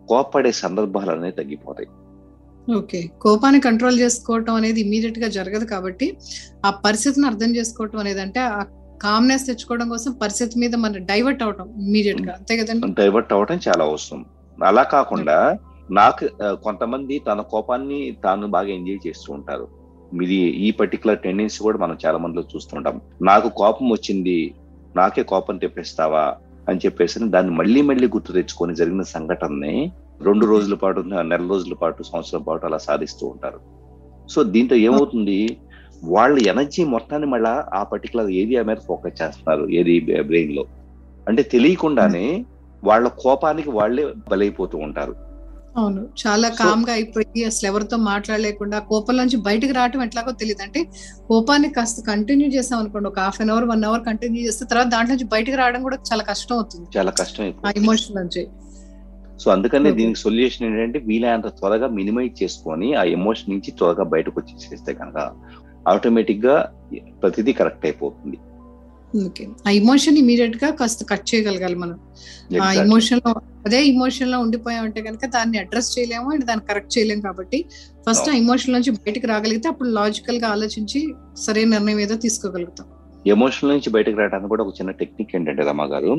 కోపపడే 0.07 0.51
సందర్భాలు 0.51 1.11
అనేవి 1.11 1.31
తగ్గిపోతాయి. 1.31 1.89
ఓకే. 2.67 3.07
కోపాన్ని 3.21 3.59
కంట్రోల్ 3.59 3.99
చేసుకోవటం 3.99 4.53
అనేది 4.53 4.81
ఇమీడియట్గా 4.81 5.27
జరగదు 5.27 5.65
కాబట్టి 5.65 6.17
ఆ 6.65 6.69
పరిస్థితిని 6.69 7.27
అర్థం 7.27 7.55
చేసుకోవటం 7.55 7.99
అనేది 7.99 8.21
అంటే 8.21 8.39
ఆ 8.39 8.65
కామ్నెస్ 9.03 9.47
తెచ్చుకోవడం 9.47 9.89
కోసం 9.89 10.11
పరిస్థితి 10.13 10.59
మీద 10.59 10.75
మనం 10.75 11.05
డైవర్ట్ 11.05 11.43
అవటం 11.43 11.67
ఇమీడియట్గా. 11.87 12.33
అంతే 12.33 12.57
కదండి? 12.57 12.93
డైవర్ట్ 12.93 13.33
అవడం 13.33 13.59
చాలా 13.67 13.83
అవసరం. 13.83 14.25
అలా 14.63 14.83
కాకుండా 14.83 15.57
నాకు 15.91 16.29
కొంతమంది 16.63 17.19
తన 17.19 17.41
కోపాన్ని 17.41 18.17
తాను 18.23 18.47
బాగా 18.47 18.67
ఎంజాయ్ 18.67 19.07
చేస్తూ 19.07 19.33
ఉంటారు. 19.33 19.67
ఇది 20.21 20.35
ఈ 20.35 20.71
పర్టికులర్ 20.71 21.19
టెండెన్సీ 21.19 21.63
కూడా 21.63 21.77
మనం 21.77 21.97
చాలా 22.05 22.17
మందిలో 22.17 22.43
చూస్తుంటాం. 22.55 23.01
నాకు 23.21 23.49
కోపం 23.49 23.89
వచ్చింది 23.89 24.55
నాకే 24.95 25.23
కోపం 25.23 25.57
తెప్పిస్తావా 25.57 26.35
అని 26.69 26.79
చెప్పేసి 26.85 27.29
దాన్ని 27.29 27.55
మళ్ళీ 27.55 27.81
మళ్ళీ 27.81 28.07
గుర్తు 28.07 28.31
తెచ్చుకొని 28.31 28.75
జరిగిన 28.75 29.01
సంఘటనని 29.01 29.91
రెండు 30.21 30.45
రోజుల 30.45 30.75
పాటు 30.75 30.99
నెల 30.99 31.47
రోజుల 31.49 31.73
పాటు 31.73 32.03
సంవత్సరం 32.03 32.41
పాటు 32.41 32.65
అలా 32.65 32.77
సాధిస్తూ 32.77 33.27
ఉంటారు. 33.27 33.59
సో 34.29 34.43
దీంతో 34.43 34.75
ఏమవుతుంది? 34.75 35.57
వాళ్ళ 36.03 36.47
ఎనర్జీ 36.47 36.83
మొత్తాన్ని 36.83 37.27
మళ్ళా 37.27 37.65
ఆ 37.73 37.83
పర్టికులర్ 37.83 38.29
ఏరియా 38.29 38.63
మీద 38.63 38.77
ఫోకస్ 38.87 39.21
చేస్తున్నారు 39.21 39.67
ఏది 39.67 40.21
బ్రెయిన్లో. 40.21 40.65
అంటే 41.27 41.43
తెలియకుండానే 41.43 42.45
వాళ్ళ 42.83 43.07
కోపానికి 43.07 43.69
వాళ్ళే 43.69 44.07
బలైపోతూ 44.29 44.77
ఉంటారు. 44.77 45.15
అవును. 45.75 46.01
చాలా 46.21 46.47
కామ్గా 46.59 46.93
అయిపోయి 46.93 47.43
అసలు 47.43 47.65
ఎవరితో 47.67 47.97
మాట్లాడలేకుండా 48.09 48.79
కోపం 48.91 49.15
నుంచి 49.17 49.37
బయటకు 49.37 49.73
రావటం 49.73 50.01
ఎట్లాగో 50.01 50.31
తెలియదు 50.31 50.63
అంటే 50.63 50.81
కోపాన్ని 51.27 51.69
కాస్త 51.69 52.05
కంటిన్యూ 52.05 52.47
చేసాం 52.47 52.79
అనుకోండి 52.79 53.07
ఒక 53.07 53.19
half 53.19 53.41
an 53.41 53.49
hour 53.49 53.65
one 53.65 53.83
hour 53.83 54.01
continue 54.01 54.41
చేస్తే 54.47 54.65
తర్వాత 54.65 54.87
దాంట్లో 54.87 55.13
నుంచి 55.15 55.27
బయటకు 55.33 55.57
రావడం 55.57 55.83
కూడా 55.83 55.97
చాలా 56.11 56.23
కష్టం 56.23 56.55
అవుతుంది. 56.55 56.87
చాలా 56.97 57.11
కష్టం 57.11 57.53
ఆ 57.65 57.71
ఎమోషన్ 57.81 58.15
నుంచి. 58.15 58.43
సో 59.39 59.51
అందుకనే 59.51 59.91
దీనికి 59.91 60.19
సొల్యూషన్ 60.19 60.65
ఏంటంటే 60.67 60.99
వీలైనంత 60.99 61.47
త్వరగా 61.59 61.87
మినిమైజ్ 61.99 62.43
చేసుకొని 62.43 62.95
ఆ 62.95 63.03
ఎమోషన్ 63.17 63.51
నుంచి 63.53 63.71
త్వరగా 63.71 64.03
బయటకు 64.03 64.39
వచ్చేసేస్తే 64.39 64.93
కనుక 64.93 65.17
ఆటోమేటిక్గా 65.87 66.55
ప్రతిదీ 67.21 67.53
కరెక్ట్ 67.53 67.85
అయిపోతుంది. 67.85 68.37
ఓకే. 69.19 69.43
ఆ 69.65 69.73
ఇమోషన్ 69.77 70.17
ఇమీడియట్గా 70.21 70.69
కాస్త 70.79 71.01
కట్ 71.09 71.25
చేయగలగాలి 71.29 71.77
మనం. 71.81 71.97
ఆ 72.59 72.69
ఇమోషన్లో 72.81 73.31
అదే 73.65 73.79
ఇమోషన్లో 73.87 74.37
ఉండిపోయామంటే 74.39 75.01
కనుక 75.05 75.25
దాన్ని 75.35 75.57
అడ్రస్ 75.61 75.89
చేయలేము 75.93 76.27
అండ్ 76.33 76.45
దాన్ని 76.49 76.65
కరెక్ట్ 76.67 76.93
చేయలేము 76.95 77.21
కాబట్టి 77.21 77.59
ఫస్ట్ 78.05 78.27
ఆ 78.29 78.35
ఇమోషన్ 78.41 78.75
నుంచి 78.75 78.91
బయటకు 78.99 79.27
రాగలిగితే 79.31 79.67
అప్పుడు 79.71 79.89
లాజికల్గా 79.97 80.49
ఆలోచించి 80.55 80.99
సరైన 81.43 81.69
నిర్ణయం 81.75 82.01
ఏదో 82.05 82.17
తీసుకోగలుగుతాం. 82.25 82.87
ఎమోషన్ 83.25 83.71
నుంచి 83.71 83.89
బయటకు 83.95 84.17
రావడానికి 84.19 84.51
కూడా 84.51 84.63
ఒక 84.65 84.73
చిన్న 84.79 84.91
టెక్నిక్ 84.99 85.31
ఏంటంటే 85.35 85.63
రమా 85.63 85.85
గారు 85.93 86.11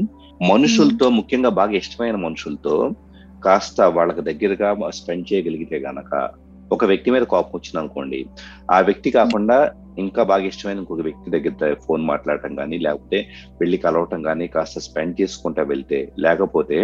మనుషులతో 0.47 1.09
ముఖ్యంగా 1.19 1.51
బాగా 1.59 1.75
ఇష్టమైన 1.81 2.17
మనుషులతో 2.25 2.75
కాస్త 3.43 3.81
వాళ్ళకి 3.97 4.23
దగ్గరగా 4.29 4.69
స్పెండ్ 4.99 5.29
చేయగలిగితే 5.31 5.79
గనక 5.87 6.11
ఒక 6.71 6.85
వ్యక్తి 6.91 7.11
మీద 7.15 7.25
కోపం 7.31 7.53
వచ్చింది 7.55 7.81
అనుకోండి 7.81 8.21
ఆ 8.71 8.81
వ్యక్తి 8.81 9.09
కాకుండా 9.17 9.59
ఇంకా 9.99 10.23
బాగా 10.23 10.45
ఇష్టమైన 10.45 10.83
ఇంకొక 10.83 11.01
వ్యక్తి 11.01 11.33
దగ్గర 11.35 11.75
ఫోన్ 11.87 12.03
మాట్లాడటం 12.07 12.53
కానీ 12.57 12.79
లేకపోతే 12.79 13.19
వెళ్ళి 13.61 13.79
కలవటం 13.85 14.21
కానీ 14.23 14.47
కాస్త 14.47 14.83
స్పెండ్ 14.87 15.15
చేసుకుంటా 15.21 15.63
వెళ్తే 15.63 16.01
లేకపోతే 16.19 16.79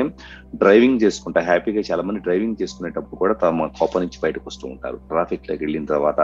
డ్రైవింగ్ 0.63 1.03
చేసుకుంటా 1.05 1.41
హ్యాపీగా 1.41 1.83
చాలా 1.91 2.03
మంది 2.03 2.21
డ్రైవింగ్ 2.21 2.61
చేసుకునేటప్పుడు 2.63 3.21
కూడా 3.23 3.35
తమ 3.45 3.67
కోపం 3.81 4.01
నుంచి 4.01 4.19
బయటకు 4.23 4.47
వస్తూ 4.47 4.65
ఉంటారు. 4.69 4.99
ట్రాఫిక్లోకి 5.11 5.63
వెళ్ళిన 5.65 5.85
తర్వాత 5.85 6.21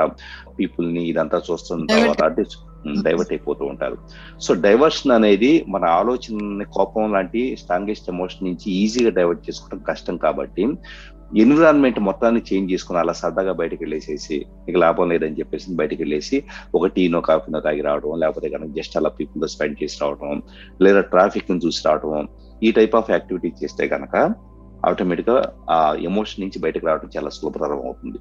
పీపుల్ని 0.58 1.04
ఇదంతా 1.12 1.40
చూస్తున్న 1.50 1.86
తర్వాత 1.94 2.22
అంటే 2.22 2.44
డైవర్ట్ 3.06 3.32
అయిపోతూ 3.32 3.64
ఉంటారు. 3.64 3.96
సో 4.44 4.50
డైవర్షన్ 4.64 5.12
అనేది 5.12 5.64
మన 5.68 5.84
ఆలోచన 6.00 6.64
కోపం 6.76 7.12
లాంటి 7.12 7.40
స్ట్రాంగెస్ట్ 7.62 8.10
ఎమోషన్ 8.12 8.46
నుంచి 8.48 8.66
ఈజీగా 8.82 9.10
డైవర్ట్ 9.10 9.46
చేసుకోవడం 9.48 9.80
కష్టం 9.90 10.16
కాబట్టి 10.16 10.64
ఎన్విరాన్మెంట్ 11.28 11.98
మొత్తాన్ని 12.00 12.40
చేంజ్ 12.40 12.72
చేసుకుని 12.72 12.98
అలా 12.98 13.12
సరదాగా 13.12 13.52
బయటకు 13.52 13.80
వెళ్ళేసేసి 13.84 14.36
ఇక 14.68 14.76
లాభం 14.76 15.08
లేదని 15.08 15.38
చెప్పేసి 15.38 15.74
బయటకు 15.74 16.00
వెళ్ళేసి 16.00 16.36
ఒక 16.74 16.86
టీనో 16.86 17.20
కాఫీనో 17.20 17.60
తాగి 17.60 17.80
రావడం 17.80 18.18
లేకపోతే 18.18 18.48
కనుక 18.48 18.70
జస్ట్ 18.70 18.96
అలా 18.96 19.08
పీపుల్ 19.08 19.48
స్పెండ్ 19.48 19.76
చేసి 19.82 19.98
రావడం 20.02 20.42
లేదా 20.82 21.00
ట్రాఫిక్ని 21.00 21.58
చూసి 21.58 21.88
రావడం 21.88 22.28
ఈ 22.62 22.70
టైప్ 22.72 22.96
ఆఫ్ 22.96 23.10
యాక్టివిటీ 23.10 23.52
చేస్తే 23.62 23.88
కనుక 23.88 24.14
ఆటోమేటిక్గా 24.84 25.36
ఆ 25.70 25.94
ఎమోషన్ 25.94 26.42
నుంచి 26.44 26.58
బయటకు 26.58 26.86
రావడం 26.86 27.10
చాలా 27.16 27.30
సులభతరం 27.30 27.80
అవుతుంది. 27.86 28.18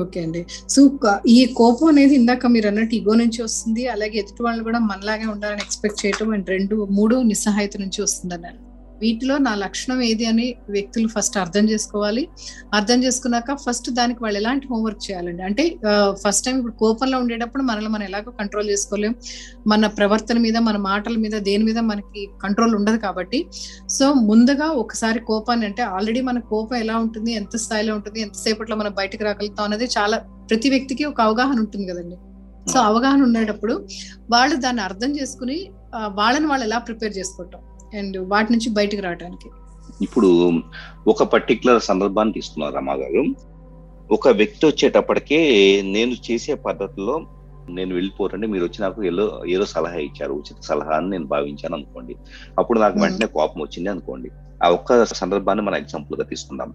ఓకే 0.00 0.20
అండి. 0.20 0.46
సో 0.68 0.80
ఈ 1.26 1.46
కోపం 1.54 1.86
అనేది 1.86 2.14
ఇందాక 2.14 2.46
మీరు 2.46 2.66
అన్నట్టు 2.66 2.94
ఇగో 2.94 3.14
నుంచి 3.14 3.42
వస్తుంది 3.42 3.86
అలాగే 3.86 4.18
ఎదుటి 4.18 4.42
వాళ్ళు 4.42 4.62
కూడా 4.64 4.78
మనలాగే 4.78 5.24
ఉండాలని 5.24 5.60
ఎక్స్పెక్ట్ 5.60 6.06
చేయటం 6.06 6.32
అండ్ 6.32 6.50
రెండు 6.50 6.88
మూడు 6.90 7.16
నిస్సహాయత 7.22 7.76
నుంచి 7.76 8.02
వస్తుంది 8.02 8.34
అన్నారు 8.34 8.58
వీటిలో 9.02 9.34
నా 9.46 9.52
లక్షణం 9.62 9.98
ఏది 10.08 10.24
అని 10.30 10.46
వ్యక్తులు 10.74 11.08
ఫస్ట్ 11.14 11.36
అర్థం 11.42 11.64
చేసుకోవాలి. 11.70 12.22
అర్థం 12.78 12.98
చేసుకున్నాక 13.04 13.56
ఫస్ట్ 13.64 13.88
దానికి 13.98 14.20
వాళ్ళు 14.24 14.38
ఎలాంటి 14.42 14.66
హోంవర్క్ 14.72 15.02
చేయాలండి? 15.06 15.42
అంటే 15.48 15.64
ఫస్ట్ 16.22 16.44
టైం 16.46 16.56
ఇప్పుడు 16.60 16.76
కోపంలో 16.82 17.18
ఉండేటప్పుడు 17.24 17.64
మనల్ని 17.70 17.90
మనం 17.94 18.04
ఎలాగో 18.10 18.32
కంట్రోల్ 18.40 18.70
చేసుకోలేం. 18.72 19.14
మన 19.72 19.86
ప్రవర్తన 19.98 20.38
మీద 20.46 20.56
మన 20.68 20.76
మాటల 20.90 21.16
మీద 21.24 21.36
దేని 21.50 21.66
మీద 21.70 21.78
మనకి 21.90 22.22
కంట్రోల్ 22.44 22.74
ఉండదు 22.80 23.00
కాబట్టి. 23.06 23.40
సో 23.96 24.06
ముందుగా 24.30 24.68
ఒకసారి 24.84 25.22
కోపాన్ని 25.32 25.66
అంటే 25.70 25.84
ఆల్రెడీ 25.96 26.22
మన 26.30 26.38
కోపం 26.52 26.78
ఎలా 26.84 26.96
ఉంటుంది 27.06 27.32
ఎంత 27.40 27.56
స్థాయిలో 27.66 27.94
ఉంటుంది 27.98 28.20
ఎంతసేపట్లో 28.26 28.76
మనం 28.82 28.94
బయటకు 29.00 29.24
రాగలుగుతాం 29.28 29.66
అనేది 29.70 29.88
చాలా 29.98 30.18
ప్రతి 30.50 30.68
వ్యక్తికి 30.74 31.04
ఒక 31.12 31.20
అవగాహన 31.28 31.58
ఉంటుంది 31.64 31.86
కదండి. 31.90 32.16
సో 32.72 32.78
అవగాహన 32.90 33.20
ఉండేటప్పుడు 33.28 33.74
వాళ్ళు 34.32 34.54
దాన్ని 34.62 34.82
అర్థం 34.88 35.10
చేసుకుని 35.18 35.58
వాళ్ళని 36.20 36.46
వాళ్ళు 36.50 36.64
ఎలా 36.68 36.78
ప్రిపేర్ 36.86 37.12
చేసుకుంటాం 37.18 37.60
అండ్ 37.94 38.28
వాటి 38.28 38.52
నుంచి 38.52 38.68
బయటకు 38.70 39.02
రావడానికి 39.02 39.48
ఇప్పుడు 40.02 40.52
ఒక 41.08 41.22
పర్టికులర్ 41.22 41.82
సందర్భాన్ని 41.82 42.34
తీసుకున్నారు 42.34 42.74
రమా 42.74 42.92
గారు. 42.92 43.24
ఒక 44.12 44.28
వ్యక్తి 44.28 44.66
వచ్చేటప్పటికే 44.66 45.38
నేను 45.84 46.14
చేసే 46.30 46.54
పద్ధతిలో 46.54 47.26
నేను 47.70 47.94
వెళ్ళిపోతుంటే 47.94 48.46
మీరు 48.46 48.64
వచ్చి 48.64 48.82
నాకు 48.82 49.04
ఏదో 49.04 49.42
ఏదో 49.46 49.64
సలహా 49.64 49.96
ఇచ్చారు 49.96 50.32
ఉచిత 50.32 50.56
సలహా 50.62 50.96
అని 50.96 51.10
నేను 51.10 51.26
భావించాను 51.26 51.74
అనుకోండి. 51.74 52.16
అప్పుడు 52.58 52.78
నాకు 52.78 52.98
వెంటనే 52.98 53.26
కోపం 53.26 53.60
వచ్చింది 53.60 53.88
అనుకోండి. 53.88 54.30
ఆ 54.64 54.68
ఒక్క 54.68 55.04
సందర్భాన్ని 55.04 55.64
మనం 55.64 55.76
ఎగ్జాంపుల్గా 55.76 56.24
తీసుకుందాం. 56.24 56.74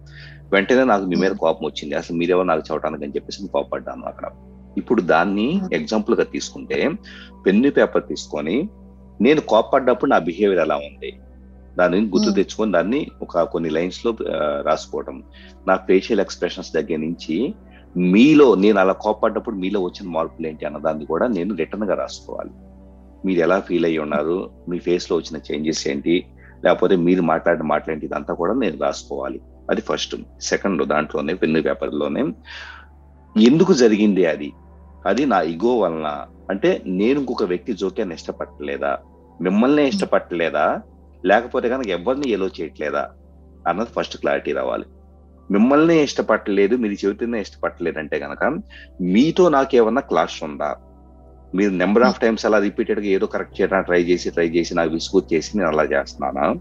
వెంటనే 0.52 0.84
నాకు 0.84 1.04
మీ 1.04 1.16
మీద 1.16 1.30
కోపం 1.30 1.66
వచ్చింది. 1.66 1.94
అసలు 1.94 2.16
మీరెవరు 2.16 2.46
నాకు 2.46 2.62
చెప్పడానికి 2.72 3.04
అని 3.04 3.12
చెప్పేసి 3.16 3.48
కోపడ్డాను 3.48 4.02
అక్కడ. 4.02 4.28
ఇప్పుడు 4.78 5.02
దాన్ని 5.02 5.60
ఎగ్జాంపుల్గా 5.72 6.24
తీసుకుంటే 6.24 6.90
పెన్ను 7.46 7.70
పేపర్ 7.70 8.08
తీసుకొని 8.08 8.68
నేను 9.20 9.40
కోపడ్డప్పుడు 9.40 10.10
నా 10.10 10.18
బిహేవియర్ 10.18 10.62
ఎలా 10.62 10.76
ఉంది? 10.76 11.12
దాన్ని 11.78 12.00
గుర్తు 12.00 12.30
తెచ్చుకొని 12.30 12.72
దాన్ని 12.72 13.06
ఒక 13.22 13.42
కొన్ని 13.42 13.70
లైన్స్లో 13.70 14.16
రాసుకోవడం 14.62 15.22
నా 15.68 15.76
ఫేషియల్ 15.76 16.20
ఎక్స్ప్రెషన్స్ 16.20 16.72
దగ్గర 16.72 16.96
నుంచి 16.96 17.54
మీలో 17.96 18.54
నేను 18.54 18.78
అలా 18.78 18.92
కోపడ్డప్పుడు 18.92 19.56
మీలో 19.56 19.80
వచ్చిన 19.80 20.10
మార్పులు 20.10 20.46
ఏంటి 20.46 20.66
అన్న 20.66 20.78
దాన్ని 20.78 21.06
కూడా 21.06 21.26
నేను 21.26 21.56
రిటర్న్గా 21.56 21.94
రాసుకోవాలి. 21.94 22.50
మీరు 23.26 23.40
ఎలా 23.40 23.60
ఫీల్ 23.60 23.84
అయ్యి 23.84 23.98
ఉన్నారు? 23.98 24.50
మీ 24.68 24.78
ఫేస్లో 24.78 25.16
వచ్చిన 25.16 25.40
చేంజెస్ 25.52 25.88
ఏంటి? 25.88 26.26
లేకపోతే 26.64 26.96
మీరు 26.96 27.22
మాట్లాడిన 27.22 27.62
మాట్లాడేది 27.62 28.06
ఇదంతా 28.06 28.34
కూడా 28.34 28.54
నేను 28.54 28.78
రాసుకోవాలి. 28.78 29.40
అది 29.70 29.80
ఫస్ట్ 29.80 30.16
సెకండ్ 30.40 30.86
దాంట్లోనే 30.86 31.34
పెన్ను 31.34 31.62
పేపర్లోనే 31.62 32.22
ఎందుకు 33.36 33.72
జరిగింది 33.72 34.26
అది? 34.26 34.52
అది 35.06 35.26
నా 35.26 35.40
ఇగో 35.40 35.78
వలన. 35.78 36.26
అంటే 36.50 36.82
నేను 36.86 37.18
ఇంకొక 37.20 37.42
వ్యక్తి 37.42 37.72
జోక్యాన్ని 37.72 38.14
ఇష్టపడలేదా 38.14 38.98
మిమ్మల్ని 39.40 39.88
ఇష్టపడలేదా 39.88 40.80
లేకపోతే 41.24 41.68
కనుక 41.68 41.88
ఎవరిని 41.88 42.30
ఎలో 42.30 42.46
చేయట్లేదా? 42.46 43.10
అన్నది 43.68 43.88
ఫస్ట్ 43.96 44.16
క్లారిటీ 44.16 44.52
రావాలి. 44.52 44.84
మిమ్మల్ని 45.50 46.02
ఇష్టపడలేదు 46.02 46.76
మీరు 46.76 46.92
చెబుతున్న 46.92 47.34
ఇష్టపడలేదు 47.34 47.98
అంటే 47.98 48.18
కనుక 48.18 48.58
మీతో 49.00 49.48
నాకు 49.48 49.76
ఏమన్నా 49.76 50.00
క్లాష్ 50.00 50.42
ఉందా? 50.42 50.76
మీరు 51.54 51.72
నెంబర్ 51.72 52.02
ఆఫ్ 52.02 52.20
టైమ్స్ 52.20 52.46
అలా 52.46 52.58
రిపీటెడ్గా 52.58 53.06
ఏదో 53.06 53.26
కరెక్ట్ 53.26 53.60
చేయడానికి 53.60 53.86
ట్రై 53.86 54.02
చేసి 54.02 54.30
ట్రై 54.30 54.48
చేసి 54.48 54.74
నాకు 54.74 54.90
విసుగు 54.90 55.22
చేసి 55.32 55.58
నేను 55.58 55.70
అలా 55.70 55.82
చేస్తున్నానా? 55.82 56.54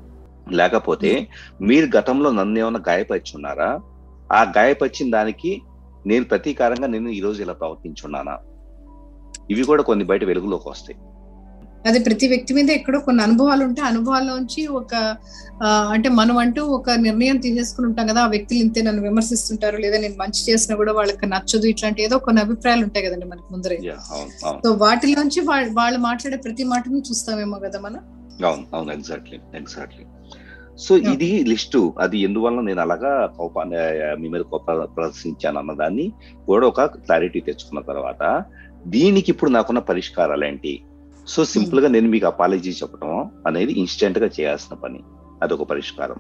లేకపోతే 0.52 1.28
మీరు 1.62 1.98
గతంలో 1.98 2.32
నన్ను 2.32 2.60
ఏమైనా 2.60 2.80
గాయపరిచి 2.88 3.32
ఉన్నారా? 3.36 3.80
ఆ 4.34 4.54
గాయపరిచిన 4.58 5.12
దానికి 5.12 5.62
నేను 6.06 6.26
ప్రతీకారంగా 6.26 6.88
నేను 6.88 7.10
ఈ 7.10 7.20
రోజు 7.20 7.42
ఇలా 7.42 7.54
ప్రవర్తించున్నానా? 7.54 8.36
ఇవి 9.52 9.64
కూడా 9.64 9.84
కొన్ని 9.84 10.06
బయట 10.06 10.24
వెలుగులోకి 10.24 10.70
వస్తాయి. 10.70 10.98
అది 11.86 12.00
ప్రతి 12.00 12.28
వ్యక్తి 12.28 12.54
మీద 12.54 12.70
ఎక్కడో 12.70 13.00
కొన్ని 13.00 13.24
అనుభవాలు 13.24 13.64
ఉంటే 13.66 13.82
అనుభవాల్లోంచి 13.82 14.68
ఒక 14.68 14.94
అంటే 15.92 16.10
మనం 16.10 16.38
అంటూ 16.38 16.66
ఒక 16.66 16.90
నిర్ణయం 16.90 17.38
తీసేసుకుని 17.38 17.88
ఉంటాం 17.88 18.08
కదా 18.08 18.22
ఆ 18.22 18.28
వ్యక్తులు 18.28 18.60
ఇంతే 18.60 18.82
నన్ను 18.82 19.02
విమర్శిస్తుంటారు 19.02 19.78
లేదా 19.78 19.98
నేను 19.98 20.16
మంచి 20.16 20.52
చేసినా 20.52 20.76
కూడా 20.76 20.92
వాళ్ళకి 20.92 21.26
నచ్చదు 21.26 21.68
ఇట్లాంటి 21.68 22.04
ఏదో 22.04 22.18
కొన్ని 22.18 22.42
అభిప్రాయాలు 22.42 22.84
ఉంటాయి 22.84 23.06
కదండి 23.06 23.26
మనకి 23.26 23.54
ముందరే. 23.54 23.78
సో 24.66 24.72
వాటిలోంచి 24.72 25.42
వాళ్ళు 25.74 25.98
మాట్లాడే 25.98 26.38
ప్రతి 26.38 26.64
మాటని 26.64 27.04
చూస్తామేమో 27.10 27.60
కదా 27.60 27.80
మనం? 27.80 28.02
అవును 28.46 28.66
అవును 28.74 28.92
ఎగ్జాక్ట్లీ 28.92 29.40
ఎగ్జాక్ట్లీ. 29.54 30.06
సో 30.82 30.98
ఇది 30.98 31.30
లిస్టు. 31.44 31.94
అది 32.00 32.18
ఎందువల్ల 32.20 32.60
నేను 32.62 32.82
అలాగా 32.82 33.12
కోపాన్ని 33.38 33.76
మీ 34.22 34.28
మీద 34.30 34.42
కోప 34.42 34.66
ప్రదర్శించాను 34.96 35.60
అన్నదాన్ని 35.60 36.06
కూడా 36.46 36.68
ఒక 36.68 36.82
క్లారిటీ 36.82 37.40
తెచ్చుకున్న 37.40 37.82
తర్వాత 37.82 38.44
దీనికి 38.88 39.32
ఇప్పుడు 39.32 39.52
నాకున్న 39.52 39.80
పరిష్కారాలు 39.80 40.46
ఏంటి 40.46 40.74
సో 41.28 41.46
సింపుల్గా 41.46 41.88
నేను 41.88 42.08
మీకు 42.10 42.26
అపాలజీ 42.26 42.72
చెప్పడం 42.72 43.32
అనేది 43.48 43.72
ఇన్స్టెంట్గా 43.74 44.30
చేయాల్సిన 44.40 44.76
పని. 44.76 45.00
అదొక 45.44 45.64
పరిష్కారం. 45.64 46.16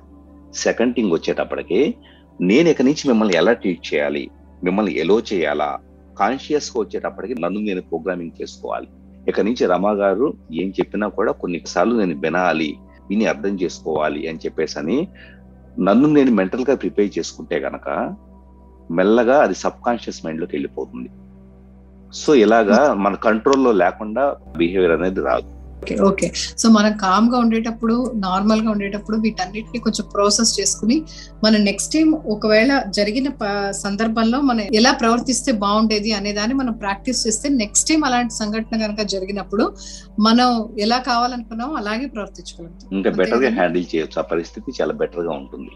సెకండ్ 0.53 0.96
థింగ్ 0.96 1.12
వచ్చేటప్పటికి 1.12 1.96
నేను 2.41 2.70
ఇక 2.70 2.82
నుంచి 2.82 3.03
మిమ్మల్ని 3.08 3.36
ఎలా 3.36 3.53
ట్రీట్ 3.53 3.94
చేయాలి? 3.94 4.30
మిమ్మల్ని 4.63 4.94
ఎలో 5.00 5.20
చేయాలా? 5.34 5.70
కాన్షియస్గా 6.20 6.82
వచ్చేటప్పటికి 6.82 7.36
నన్ను 7.41 7.60
నేను 7.60 7.82
ప్రోగ్రామింగ్ 7.82 8.32
చేసుకోవాలి. 8.41 8.88
ఇక 9.27 9.41
నుంచి 9.41 9.65
రమా 9.65 9.91
గారు 9.91 10.34
ఏం 10.53 10.70
చెప్పినా 10.70 11.08
కూడా 11.08 11.32
కొన్నిసార్లు 11.32 11.96
నేను 11.96 12.20
వినాలి. 12.20 12.72
విని 13.12 13.25
అర్థం 13.32 13.53
చేసుకోవాలి 13.63 14.22
అని 14.30 14.44
చెప్పేసి 14.46 14.75
అని 14.80 14.98
నన్ను 15.88 16.08
నేను 16.18 16.32
మెంటల్గా 16.39 16.75
ప్రిపేర్ 16.75 17.12
చేసుకుంటే 17.18 17.58
గనక 17.60 17.88
మెల్లగా 18.98 19.36
అది 19.46 19.56
సబ్ 19.63 19.82
కాన్షియస్ 19.86 20.22
మైండ్లోకి 20.25 20.53
వెళ్ళిపోతుంది. 20.56 21.10
సో 22.13 22.32
ఇలాగా 22.46 22.80
మన 23.06 23.15
కంట్రోల్లో 23.25 23.72
లేకుండా 23.84 24.24
బిహేవియర్ 24.58 24.96
అనేది 24.96 25.22
రాదు. 25.30 25.50
ఓకే 25.82 25.96
ఓకే 26.08 26.28
సో 26.58 26.70
మనం 26.70 26.92
కామ్గా 26.98 27.38
ఉండేటప్పుడు 27.38 27.96
నార్మల్గా 28.16 28.70
ఉండేటప్పుడు 28.72 29.18
వీటన్నిటిని 29.18 29.80
కొంచెం 29.80 30.06
ప్రాసెస్ 30.14 30.52
చేసుకుని 30.60 30.98
మనం 31.44 31.60
నెక్స్ట్ 31.64 31.94
టైం 31.94 32.10
ఒకవేళ 32.26 32.72
జరిగిన 32.90 33.28
సందర్భంలో 33.72 34.42
మనం 34.42 34.64
ఎలా 34.74 34.92
ప్రవర్తిస్తే 35.02 35.52
బాగుండేది 35.64 36.12
అనే 36.12 36.34
దాన్ని 36.34 36.56
మనం 36.56 36.74
ప్రాక్టీస్ 36.74 37.28
చేస్తే 37.28 37.50
నెక్స్ట్ 37.56 37.88
టైం 37.90 38.04
అలాంటి 38.04 38.34
సంఘటన 38.34 38.78
కనుక 38.84 39.02
జరిగినప్పుడు 39.06 39.66
మనం 40.20 40.50
ఎలా 40.80 41.00
కావాలనుకున్నామో 41.10 41.76
అలాగే 41.76 42.08
ప్రవర్తించగలుగుతాం 42.08 42.90
ఇంకా 42.98 43.12
బెటర్గా 43.12 43.52
హ్యాండిల్ 43.52 43.88
చేయొచ్చు. 43.94 44.20
ఆ 44.20 44.26
పరిస్థితి 44.34 44.78
చాలా 44.82 44.94
బెటర్గా 44.94 45.34
ఉంటుంది. 45.34 45.74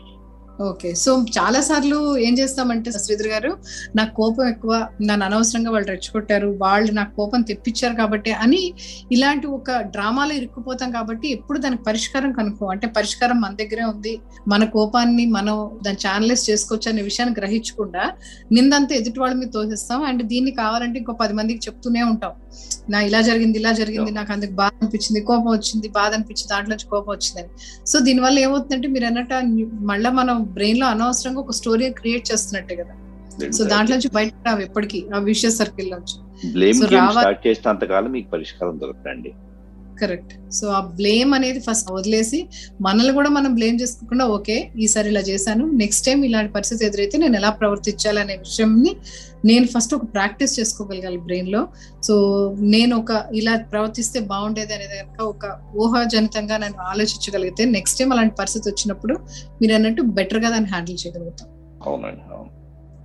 ఓకే. 0.60 0.94
సో 0.96 1.26
చాలా 1.38 1.62
సార్లు 1.62 2.18
ఏం 2.18 2.38
చేస్తామంటే 2.40 2.92
శ్రీధర్ 2.92 3.28
గారు 3.28 3.58
నాకు 3.96 4.16
కోపం 4.16 4.48
ఎక్కువ 4.48 4.88
నన్ను 5.02 5.26
అనవసరంగా 5.26 5.72
వాళ్ళు 5.72 5.88
రెచ్చగొట్టారు 5.88 6.58
వాళ్ళు 6.62 6.92
నాకు 6.94 7.16
కోపం 7.16 7.42
తెప్పించారు 7.42 7.96
కాబట్టి 7.96 8.32
అని 8.32 8.74
ఇలాంటి 9.12 9.48
ఒక 9.48 9.72
డ్రామాలో 9.72 10.34
ఇరుక్కుపోతాం 10.34 10.92
కాబట్టి 10.92 11.28
ఎప్పుడు 11.28 11.60
దానికి 11.60 11.84
పరిష్కారం 11.84 12.32
కనుక్కో 12.32 12.66
అంటే 12.66 12.88
పరిష్కారం 12.88 13.42
మన 13.42 13.52
దగ్గరే 13.54 13.84
ఉంది 13.84 14.22
మన 14.48 14.64
కోపాన్ని 14.64 15.26
మనం 15.26 15.70
దాన్ని 15.86 16.08
ఛానలైజ్ 16.08 16.50
చేసుకోవచ్చు 16.50 16.90
అనే 16.92 17.02
విషయాన్ని 17.02 17.36
గ్రహించకుండా 17.42 18.14
నిందంతా 18.52 18.96
ఎదుటి 18.96 19.20
వాళ్ళ 19.20 19.36
మీద 19.36 19.50
తోసేస్తాం. 19.50 20.04
అండ్ 20.04 20.24
దీన్ని 20.24 20.52
కావాలంటే 20.52 21.00
ఇంకో 21.00 21.14
పది 21.14 21.34
మందికి 21.34 21.60
చెప్తూనే 21.68 22.02
ఉంటాం. 22.02 22.34
నా 22.90 23.02
ఇలా 23.02 23.22
జరిగింది 23.22 23.60
ఇలా 23.60 23.72
జరిగింది 23.72 24.12
నాకు 24.12 24.34
అందుకు 24.34 24.52
బాధ 24.52 24.72
అనిపించింది 24.82 25.22
కోపం 25.22 25.52
వచ్చింది 25.52 25.88
బాధ 25.90 26.14
అనిపించింది 26.14 26.50
దాంట్లోంచి 26.50 26.86
కోపం 26.86 27.12
వచ్చిందని. 27.12 27.50
సో 27.86 28.00
దీనివల్ల 28.00 28.40
ఏమవుతుందంటే 28.40 28.88
మీరు 28.88 29.06
అన్నట్టు 29.06 29.36
మళ్ళీ 29.86 30.10
మనం 30.10 30.38
బ్రెయిన్లో 30.46 30.88
అనవసరంగా 30.88 31.40
ఒక 31.40 31.52
స్టోరీ 31.52 31.90
క్రియేట్ 31.90 32.32
చేస్తున్నట్టే 32.32 32.75
కదా. 32.75 32.94
సో 33.52 33.64
దాంట్లోంచి 33.64 34.10
బయట 34.14 34.34
రావు 34.48 34.60
ఎప్పటికీ 34.60 35.06
ఆ 35.16 35.18
విషయ 35.18 35.50
సర్కిల్ 35.50 35.92
నుంచి. 35.92 36.16
బ్లేమ్ 36.52 36.78
గేమ్ 36.94 37.12
స్టార్ట్ 37.12 37.48
చేసినంత 37.48 37.84
కాలం 37.84 38.12
మీకు 38.12 38.30
పరిష్కారం 38.30 38.80
దొరకదండి 38.82 39.34
కరెక్ట్. 40.00 40.34
సో 40.58 40.66
ఆ 40.70 40.80
బ్లేమ్ 41.00 41.32
అనేది 41.34 41.60
ఫస్ట్ 41.68 41.90
వదిలేసి 41.92 42.40
మనల్ని 42.82 43.14
కూడా 43.14 43.30
మనం 43.30 43.52
బ్లేమ్ 43.56 43.80
చేసుకోకుండా 43.82 44.25
ఓకే 44.36 44.58
ఈసారి 44.86 45.10
ఇలా 45.10 45.24
చేశాను 45.30 45.66
నెక్స్ట్ 45.82 46.06
టైం 46.06 46.20
ఇలాంటి 46.24 46.52
పరిస్థితి 46.54 46.86
ఎదురైతే 46.86 47.18
నేను 47.18 47.36
ఎలా 47.36 47.50
ప్రవర్తించాలనే 47.62 48.36
విషయంని 48.36 48.94
నేను 49.46 49.66
ఫస్ట్ 49.66 49.94
ఒక 49.94 50.06
ప్రాక్టీస్ 50.14 50.60
చేసుకోగలగాలి 50.60 51.18
బ్రెయిన్లో 51.18 51.62
సో 52.08 52.16
నేను 52.75 52.94
ఒక 53.02 53.12
ఇలా 53.34 53.56
ప్రవర్తిస్తే 53.74 54.20
బాగుండేది 54.32 54.74
అనేది 54.74 54.98
కనుక 55.00 55.22
ఒక 55.34 55.46
ఊహాజనితంగా 55.84 56.58
నేను 56.58 56.78
ఆలోచించగలిగితే 56.92 57.66
నెక్స్ట్ 57.78 58.00
టైం 58.00 58.12
అలాంటి 58.12 58.36
పరిస్థితి 58.42 58.68
వచ్చినప్పుడు 58.70 59.16
మీరు 59.62 59.74
అన్నట్టు 59.74 60.04
బెటర్గా 60.20 60.50
దాన్ని 60.50 60.72
హ్యాండిల్ 60.74 61.00
చేయగలుగుతాం. 61.04 61.50
అవునండి 61.82 62.24
అవును. 62.34 62.52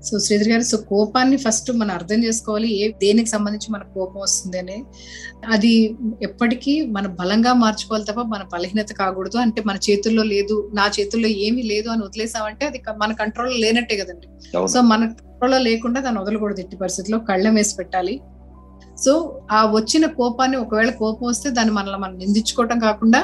సో 0.06 0.18
శ్రీధర్ 0.24 0.50
గారు 0.50 0.64
సో 0.70 0.76
కోపాన్ని 0.90 1.36
ఫస్ట్ 1.44 1.68
మనం 1.80 1.92
అర్థం 1.98 2.18
చేసుకోవాలి 2.26 2.68
ఏ 2.82 2.84
దేనికి 3.02 3.30
సంబంధించి 3.34 3.68
మన 3.74 3.82
కోపం 3.96 4.20
వస్తుంది 4.26 4.58
అని. 4.62 4.78
అది 5.54 5.72
ఎప్పటికీ 6.28 6.74
మన 6.96 7.06
బలంగా 7.20 7.52
మార్చుకోవాలి 7.64 8.06
తప్ప 8.10 8.24
మన 8.34 8.42
బలహీనత 8.54 8.92
కాకూడదు. 9.00 9.38
అంటే 9.44 9.62
మన 9.70 9.78
చేతుల్లో 9.88 10.24
లేదు 10.34 10.56
నా 10.78 10.86
చేతుల్లో 10.98 11.30
ఏమీ 11.46 11.64
లేదు 11.72 11.90
అని 11.94 12.02
వదిలేసామంటే 12.08 12.66
అది 12.70 12.80
మన 13.04 13.12
కంట్రోల్ 13.22 13.54
లేనట్టే 13.64 13.96
కదండి. 14.02 14.28
సో 14.74 14.80
మన 14.92 15.00
కంట్రోల్లో 15.20 15.60
లేకుండా 15.68 16.00
దాన్ని 16.06 16.20
వదలకూడదు 16.22 16.60
ఎట్టి 16.64 16.78
పరిస్థితిలో 16.84 17.18
కళ్ళం 17.30 17.54
వేసి 17.60 17.74
పెట్టాలి. 17.80 18.16
సో 19.04 19.12
ఆ 19.58 19.60
వచ్చిన 19.76 20.04
కోపాన్ని 20.18 20.56
ఒకవేళ 20.64 20.90
కోపం 21.02 21.26
వస్తే 21.28 21.48
దాన్ని 21.58 21.72
మనల్ని 21.76 22.00
మనం 22.02 22.16
నిందించుకోవటం 22.22 22.78
కాకుండా 22.88 23.20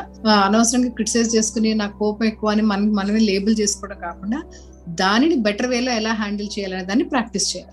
అనవసరంగా 0.47 0.91
క్రిటిసైజ్ 0.97 1.35
చేసుకుని 1.37 1.71
నాకు 1.81 1.95
కోపం 2.05 2.25
ఎక్కువ 2.31 2.51
అని 2.55 2.63
మనం 2.71 2.87
మనమే 2.99 3.21
లేబుల్ 3.31 3.55
చేసుకోవడం 3.61 3.99
కాకుండా 4.09 4.39
దానిని 4.89 5.35
బెటర్ 5.35 5.67
వేలో 5.67 5.93
ఎలా 5.93 6.13
హ్యాండిల్ 6.13 6.59
చేయాలనే 6.59 6.85
దాన్ని 6.85 7.05
ప్రాక్టీస్ 7.05 7.57
చేయాలి. 7.57 7.73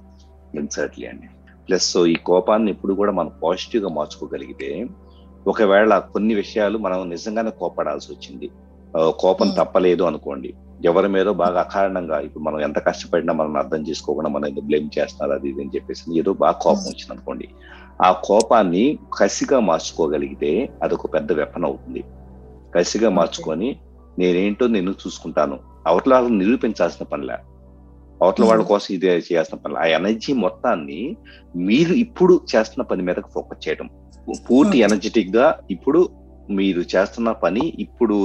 ఎగ్జాక్ట్లీ 0.60 1.08
అండి. 1.08 1.27
ప్లస్ 1.67 1.98
ఈ 1.98 2.13
కోపాన్ని 2.13 2.72
ఇప్పుడు 2.72 2.93
కూడా 2.93 3.12
మనం 3.12 3.32
పాజిటివ్గా 3.43 3.89
మార్చుకోగలిగితే 3.89 4.86
ఒకవేళ 5.48 5.98
కొన్ని 5.98 6.34
విషయాలు 6.34 6.77
మనం 6.77 7.10
నిజంగానే 7.10 7.50
కోపడాల్సి 7.50 8.13
వచ్చింది. 8.13 8.51
కోపం 9.20 9.50
తప్పలేదు 9.50 10.03
అనుకోండి. 10.03 10.53
ఎవరి 10.86 11.08
మీద 11.08 11.25
బాగా 11.25 11.60
అకారణంగా 11.60 12.20
ఇప్పుడు 12.20 12.43
మనం 12.43 12.60
ఎంత 12.60 12.79
కష్టపడినా 12.79 13.34
మనం 13.34 13.58
అర్థం 13.58 13.82
చేసుకోకుండా 13.89 14.29
మనం 14.29 14.46
ఏదో 14.48 14.62
బ్లేమ్ 14.62 14.89
చేస్తున్నారు 15.00 15.39
అది 15.39 15.50
ఇది 15.50 15.62
అని 15.62 15.72
చెప్పేసి 15.75 16.20
ఏదో 16.20 16.34
బాగా 16.34 16.51
కోపం 16.51 16.82
వచ్చింది 16.82 17.12
అనుకోండి 17.12 17.50
ఆ 18.01 18.12
కోపాన్ని 18.12 19.00
కసిగా 19.20 19.60
మార్చుకోగలిగితే 19.60 20.70
అదొక 20.84 21.13
పెద్ద 21.13 21.32
వెపన్ 21.32 21.65
అవుతుంది. 21.65 22.03
కసిగా 22.75 23.10
మార్చుకొని 23.10 23.77
నేనేంటో 24.20 24.67
నేను 24.67 24.91
చూసుకుంటాను. 24.91 25.73
అవతల 25.86 26.12
వాళ్ళని 26.16 26.38
నిరూపించాల్సిన 26.44 27.04
పనిలే. 27.12 27.38
అవతల 28.22 28.44
వాళ్ళ 28.50 28.63
కోసం 28.72 28.90
ఇది 28.96 29.08
చేయాల్సిన 29.28 29.56
పని 29.63 29.75
ఆ 29.84 29.86
ఎనర్జీ 29.98 30.32
మొత్తాన్ని 30.46 31.00
మీరు 31.68 31.94
ఇప్పుడు 32.06 32.34
చేస్తున్న 32.52 32.84
పని 32.92 33.02
మీదకి 33.08 33.30
ఫోకస్ 33.36 33.63
చేయడం 33.66 33.88
పూర్తి 34.50 34.78
ఎనర్జెటిక్గా 34.88 35.48
ఇప్పుడు 35.75 36.02
మీరు 36.58 36.82
చేస్తున్న 36.94 37.30
పని 37.44 37.63
ఇప్పుడు 37.86 38.16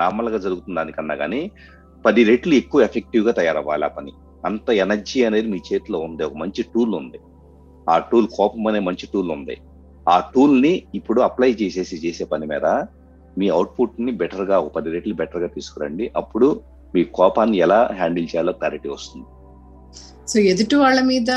నార్మల్గా 0.00 0.38
జరుగుతున్న 0.46 0.78
దానికన్నా 0.80 1.14
కానీ 1.22 1.40
పది 2.04 2.20
రెట్లు 2.30 2.54
ఎక్కువ 2.62 2.80
ఎఫెక్టివ్గా 2.88 3.32
తయారవ్వాలి 3.38 3.84
ఆ 3.88 3.90
పని. 3.96 4.12
అంత 4.48 4.70
ఎనర్జీ 4.84 5.18
అనేది 5.28 5.48
మీ 5.54 5.58
చేతిలో 5.68 5.98
ఉంది. 6.06 6.22
ఒక 6.28 6.36
మంచి 6.42 6.62
టూల్ 6.74 6.94
ఉంది. 7.00 7.18
ఆ 7.86 7.96
టూల్ 8.10 8.28
కోపం 8.36 8.66
అనే 8.70 8.80
మంచి 8.88 9.06
టూల్ 9.12 9.30
ఉంది. 9.36 9.56
ఆ 10.06 10.16
టూల్ని 10.34 10.72
ఇప్పుడు 10.98 11.20
అప్లై 11.28 11.50
చేసేసి 11.62 11.96
చేసే 12.04 12.24
పని 12.32 12.46
మీద 12.52 12.66
మీ 13.38 13.46
అవుట్పుట్ని 13.56 14.12
బెటర్గా 14.22 14.56
ఒక 14.62 14.70
పది 14.76 14.88
రెట్లు 14.94 15.14
బెటర్గా 15.20 15.48
తీసుకురండి. 15.56 16.06
అప్పుడు 16.20 16.48
మీ 16.94 17.02
కోపాన్ని 17.18 17.58
ఎలా 17.58 17.90
హ్యాండిల్ 17.92 18.26
చేయాలో 18.30 18.52
క్లారిటీ 18.52 18.88
వస్తుంది. 18.88 19.26
సో 20.28 20.38
ఎదుటి 20.40 20.76
వాళ్ళ 20.76 20.98
మీద 21.02 21.30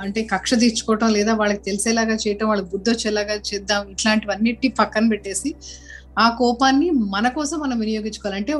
అంటే 0.00 0.20
కక్ష 0.32 0.54
తీర్చుకోవటం 0.54 1.08
లేదా 1.08 1.32
వాళ్ళకి 1.34 1.62
తెలిసేలాగా 1.62 2.14
చేయటం 2.14 2.48
వాళ్ళకి 2.48 2.68
బుద్ధి 2.68 2.90
వచ్చేలాగా 2.90 3.34
చేద్దాం 3.50 3.82
ఇట్లాంటివన్నిటి 3.90 4.68
పక్కన 4.80 5.08
పెట్టేసి 5.08 5.50
ఆ 6.18 6.26
కోపాన్ని 6.38 6.90
మన 6.90 7.28
కోసం 7.28 7.58
మనం 7.60 7.76
వినియోగించుకోవాలంటే 7.78 8.52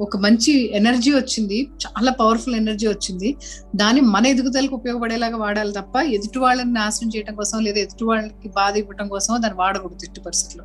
ఒక 0.00 0.16
మంచి 0.16 0.52
ఎనర్జీ 0.76 1.10
వచ్చింది 1.12 1.58
చాలా 1.84 2.12
పవర్ఫుల్ 2.12 2.56
ఎనర్జీ 2.56 2.86
వచ్చింది. 2.86 3.28
దాన్ని 3.76 4.00
మన 4.14 4.26
ఎదుగుదలకు 4.26 4.74
ఉపయోగపడేలాగా 4.74 5.36
వాడాలి 5.36 5.72
తప్ప 5.72 5.96
ఎదుటి 6.16 6.38
వాళ్ళని 6.38 6.72
నాశనం 6.72 7.10
చేయడం 7.16 7.34
కోసం 7.34 7.58
లేదా 7.60 7.78
ఎదుటి 7.78 8.04
వాళ్ళకి 8.04 8.48
బాధ 8.48 8.76
ఇవ్వడం 8.76 9.08
కోసం 9.08 9.42
దాన్ని 9.42 9.58
వాడకూడదు 9.58 10.04
ఎట్టి 10.04 10.20
పరిస్థితుల్లో. 10.20 10.64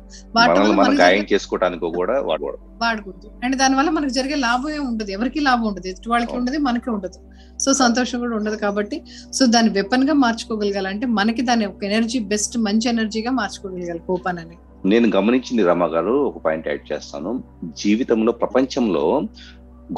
వాడకూడదు. 2.82 3.30
అండ్ 3.44 3.56
దానివల్ల 3.56 3.90
మనకు 3.90 4.10
జరిగే 4.10 4.34
లాభం 4.34 4.70
ఏమి 4.70 4.86
ఉండదు. 4.86 5.10
ఎవరికి 5.10 5.40
లాభం 5.40 5.66
ఉండదు. 5.66 5.88
ఎదుటి 5.88 6.08
వాళ్ళకి 6.08 6.36
ఉండదు 6.36 6.58
మనకి 6.58 6.90
ఉండదు. 6.90 7.18
సో 7.58 7.72
సంతోషం 7.72 8.18
కూడా 8.18 8.36
ఉండదు 8.36 8.56
కాబట్టి 8.56 8.96
సో 9.32 9.46
దాన్ని 9.46 9.72
వెపన్గా 9.72 10.14
మార్చుకోగలగాలి 10.14 10.88
అంటే 10.88 11.06
మనకి 11.06 11.42
దాన్ని 11.42 11.66
ఒక 11.66 11.84
ఎనర్జీ 11.84 12.18
బెస్ట్ 12.32 12.58
మంచి 12.58 12.88
ఎనర్జీగా 12.88 13.30
మార్చుకోగలగాలి 13.30 13.98
కోపాన్ 13.98 14.38
అని 14.38 14.56
నేను 14.84 15.10
గమనించింది 15.16 15.62
రమ 15.62 15.86
గారు 15.86 16.10
ఒక 16.10 16.38
పాయింట్ 16.38 16.68
యాడ్ 16.68 16.92
చేస్తాను. 16.92 17.44
జీవితంలో 17.64 18.32
ప్రపంచంలో 18.32 19.22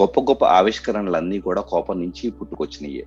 గొప్ప 0.01 0.21
గొప్ప 0.21 0.45
ఆవిష్కరణలన్నీ 0.45 1.41
కూడా 1.41 1.61
కోపం 1.61 2.01
నుంచి 2.01 2.31
పుట్టుకొచ్చినాయి 2.31 3.07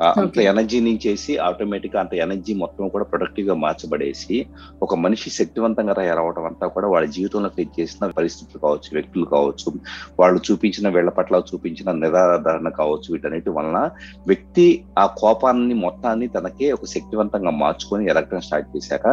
అంత 0.00 0.38
ఎనర్జీ 0.38 0.80
నుంచేసి 0.80 1.32
ఆటోమేటిక్ 1.38 1.96
అంత 1.96 2.14
ఎనర్జీ 2.14 2.54
మొత్తం 2.54 2.88
కూడా 2.88 3.04
ప్రొడక్టివ్గా 3.04 3.54
మార్చబడేసి 3.54 4.46
ఒక 4.82 4.94
మనిషి 4.94 5.30
శక్తివంతంగా 5.30 5.92
తయారవడం 5.92 6.44
అంతా 6.44 6.66
కూడా 6.66 6.88
వాళ్ళ 6.88 7.08
జీవితంలో 7.10 7.48
ఫేస్ 7.48 7.80
చేసిన 7.80 8.10
పరిస్థితులు 8.10 8.60
కావచ్చు 8.60 8.90
వ్యక్తులు 8.92 9.26
కావచ్చు 9.26 9.72
వాళ్ళు 10.18 10.40
చూపించిన 10.40 10.88
వీళ్ళ 10.88 11.10
పట్ల 11.10 11.42
చూపించిన 11.52 11.92
నిరాధారణ 11.92 12.68
కావచ్చు 12.68 13.08
వీటన్నిటి 13.12 13.50
వలన 13.50 13.78
వ్యక్తి 14.26 14.84
ఆ 14.98 15.06
కోపాన్ని 15.06 15.74
మొత్తాన్ని 15.74 16.28
తనకే 16.28 16.72
ఒక 16.72 16.84
శక్తివంతంగా 16.86 17.50
మార్చుకొని 17.50 18.10
ఎరగడం 18.10 18.40
స్టార్ట్ 18.40 18.76
చేశాక 18.76 19.06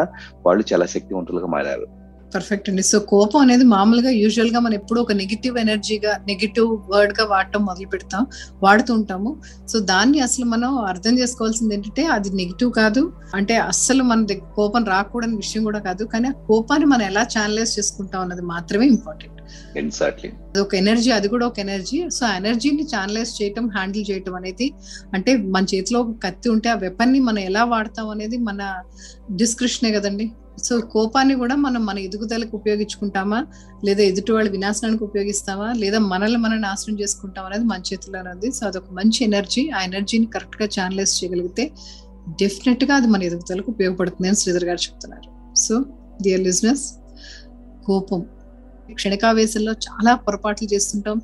వాళ్ళు 0.46 0.66
చాలా 0.74 0.86
శక్తివంతులుగా 0.86 1.48
మారారు. 1.48 1.88
పర్ఫెక్ట్ 2.36 2.70
అండి. 2.70 2.84
సో 2.84 3.00
కోపం 3.00 3.40
అనేది 3.40 3.64
మామూలుగా 3.64 4.10
యూజువల్గా 4.10 4.60
మనం 4.60 4.74
ఎప్పుడు 4.74 5.02
ఒక 5.02 5.12
నెగిటివ్ 5.12 5.58
ఎనర్జీగా 5.58 6.14
నెగిటివ్ 6.28 6.78
వర్డ్గా 6.90 7.26
వాడటం 7.26 7.66
మొదలు 7.66 7.88
పెడతాం 7.88 8.26
వాడుతూ 8.64 8.94
ఉంటాము. 8.94 9.32
సో 9.68 9.80
దాన్ని 9.80 10.20
అసలు 10.20 10.46
మనం 10.46 10.78
అర్థం 10.78 11.20
చేసుకోవాల్సింది 11.20 11.76
ఏంటంటే 11.76 12.06
అది 12.06 12.30
నెగిటివ్ 12.30 12.72
కాదు. 12.72 13.14
అంటే 13.36 13.58
అస్సలు 13.58 14.04
మన 14.04 14.26
కోపం 14.56 14.86
రాకూడని 14.86 15.36
విషయం 15.36 15.64
కూడా 15.64 15.80
కాదు. 15.80 16.06
కానీ 16.06 16.28
ఆ 16.28 16.36
కోపాన్ని 16.48 16.86
మనం 16.86 17.02
ఎలా 17.02 17.22
ఛానలైజ్ 17.22 17.80
చేసుకుంటాం 17.80 18.22
అన్నది 18.22 18.42
మాత్రమే 18.42 18.88
ఇంపార్టెంట్ 18.88 19.37
ఎగ్జాక్ట్లీ 19.78 20.32
ఒక 20.62 20.76
ఎనర్జీ 20.76 21.12
అది 21.12 21.28
కూడా 21.28 21.48
ఒక 21.48 21.60
ఎనర్జీ 21.60 22.10
సో 22.10 22.26
ఆ 22.26 22.36
ఎనర్జీని 22.36 22.84
ఛానలైజ్ 22.84 23.44
చేయటం 23.44 23.68
హ్యాండిల్ 23.68 24.12
చేయటం 24.12 24.36
అనేది 24.36 24.74
అంటే 25.14 25.38
మన 25.38 25.64
చేతిలో 25.64 26.02
ఒక 26.02 26.16
కత్తి 26.24 26.50
ఉంటే 26.50 26.70
ఆ 26.70 26.74
వెపన్ని 26.74 27.20
మనం 27.20 27.40
ఎలా 27.40 27.64
వాడతాం 27.64 28.10
అనేది 28.10 28.38
మన 28.38 28.84
డిస్క్రిప్షనే 29.32 29.92
కదండి. 29.92 30.32
సో 30.64 30.80
కోపాన్ని 30.80 31.36
కూడా 31.36 31.56
మనం 31.56 31.86
మన 31.86 32.00
ఎదుగుదలకు 32.00 32.58
ఉపయోగించుకుంటామా? 32.58 33.46
లేదా 33.86 34.04
ఎదుటి 34.04 34.32
వాళ్ళ 34.32 34.50
వినాశనానికి 34.50 35.04
ఉపయోగిస్తామా? 35.04 35.74
లేదా 35.74 36.00
మనల్ని 36.00 36.38
మనం 36.38 36.62
నాశనం 36.62 37.00
చేసుకుంటాం 37.00 37.46
అనేది 37.46 37.64
మన 37.64 37.80
చేతిలోనే 37.80 38.30
ఉంది 38.30 38.52
సో 38.52 38.68
అదొక 38.68 38.92
మంచి 38.92 39.26
ఎనర్జీ 39.26 39.70
ఆ 39.70 39.82
ఎనర్జీని 39.82 40.26
కరెక్ట్గా 40.26 40.68
ఛానలైజ్ 40.68 41.24
చేయగలిగితే 41.24 41.72
డెఫినెట్గా 42.42 42.96
అది 42.96 43.08
మన 43.08 43.24
ఎదుగుదలకు 43.24 43.72
ఉపయోగపడుతుంది 43.72 44.28
అని 44.28 44.38
శ్రీధర్ 44.38 44.66
గారు 44.66 44.78
చెప్తున్నారు. 44.78 45.56
సో 45.56 45.86
డియర్ 46.22 46.42
లిజినెస్ 46.42 46.94
కోపం. 47.86 48.26
క్షణికావేశంలో 48.94 49.72
చాలా 49.72 50.16
పొరపాట్లు 50.16 50.74
చేస్తుంటాం 50.74 51.22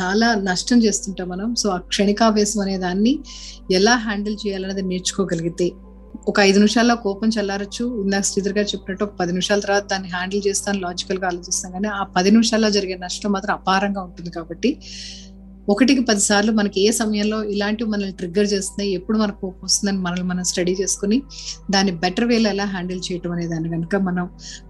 చాలా 0.00 0.34
నష్టం 0.34 0.82
చేస్తుంటాం 0.82 1.28
మనం. 1.28 1.54
సో 1.54 1.70
ఆ 1.70 1.76
క్షణికావేశం 1.76 2.60
అనే 2.60 2.78
దాన్ని 2.78 3.18
ఎలా 3.72 3.96
హ్యాండిల్ 3.96 4.36
చేయాలనేది 4.46 4.82
నేర్చుకోగలిగితే. 4.82 5.72
ఒక 6.28 6.40
ఐదు 6.40 6.58
నిమిషాల్లో 6.58 6.94
కోపం 6.94 7.28
చల్లారచ్చు. 7.28 8.02
ఇందాక 8.02 8.22
శ్రీధర్ 8.22 8.52
గారు 8.52 8.66
చెప్పినట్టు 8.66 9.04
ఒక 9.04 9.10
పది 9.10 9.32
నిమిషాల 9.32 9.60
తర్వాత 9.60 9.90
దాన్ని 9.90 10.08
హ్యాండిల్ 10.08 10.42
చేస్తాను 10.46 10.80
లాజికల్గా 10.80 11.26
ఆలోచిస్తాను. 11.26 11.72
కానీ 11.72 11.88
ఆ 11.88 12.02
పది 12.02 12.30
నిమిషాల్లో 12.30 12.70
జరిగే 12.70 12.94
నష్టం 12.94 13.32
మాత్రం 13.32 13.54
అపారంగా 13.54 14.02
ఉంటుంది 14.02 14.30
కాబట్టి 14.30 14.78
ఒకటికి 15.72 16.02
పది 16.08 16.22
సార్లు 16.28 16.52
మనకి 16.52 16.78
ఏ 16.86 16.90
సమయంలో 16.98 17.38
ఇలాంటివి 17.54 17.88
మనల్ని 17.90 18.14
ట్రిగ్గర్ 18.20 18.48
చేస్తున్నాయి 18.52 18.90
ఎప్పుడు 18.98 19.18
మనకు 19.18 19.38
కోపం 19.42 19.64
వస్తుందని 19.68 20.00
మనల్ని 20.06 20.26
మనం 20.30 20.44
స్టడీ 20.50 20.72
చేసుకుని 20.80 21.18
దాన్ని 21.74 21.92
బెటర్ 22.02 22.26
వేలో 22.30 22.48
ఎలా 22.54 22.66
హ్యాండిల్ 22.74 23.00
చేయటం 23.06 23.32
అనే 23.32 23.46
దాన్ని 23.52 23.70
కనుక 23.74 23.96
మనం 24.08 24.26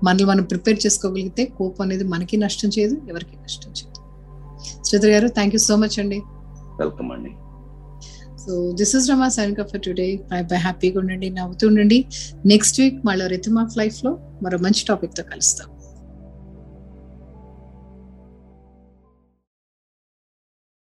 మనల్ని 0.06 0.26
మనం 0.30 0.44
ప్రిపేర్ 0.52 0.78
చేసుకోగలిగితే 0.86 1.44
కోపం 1.58 1.82
అనేది 1.86 2.04
మనకి 2.14 2.36
నష్టం 2.44 2.70
చేయదు 2.78 2.96
ఎవరికి 3.10 3.36
నష్టం 3.44 3.72
చేయదు. 3.78 4.00
శ్రీధర్ 4.86 5.12
గారు 5.14 5.28
థ్యాంక్ 5.38 5.56
యూ 5.56 5.62
సో 5.68 5.76
మచ్ 5.82 5.96
అండి. 6.02 6.20
వెల్కమ్ 6.82 7.10
అండి. 7.16 7.32
So 8.44 8.52
this 8.78 8.96
is 8.96 9.06
Rama 9.10 9.28
sign 9.28 9.54
for 9.72 9.82
today 9.86 10.08
bye 10.32 10.40
bye 10.50 10.58
హ్యాపీగా 10.66 10.98
ఉండండి 11.02 11.30
నవ్వుతూ 11.38 11.66
ఉండండి. 11.70 11.98
నెక్స్ట్ 12.52 12.78
వీక్ 12.80 12.98
మళ్ళీ 13.08 13.26
రిథమ్ 13.34 13.58
ఆఫ్ 13.64 13.76
లైఫ్లో 13.82 14.12
మరో 14.44 14.58
మంచి 14.66 14.84
టాపిక్తో 14.88 15.24
కలుస్తాం. 15.32 15.68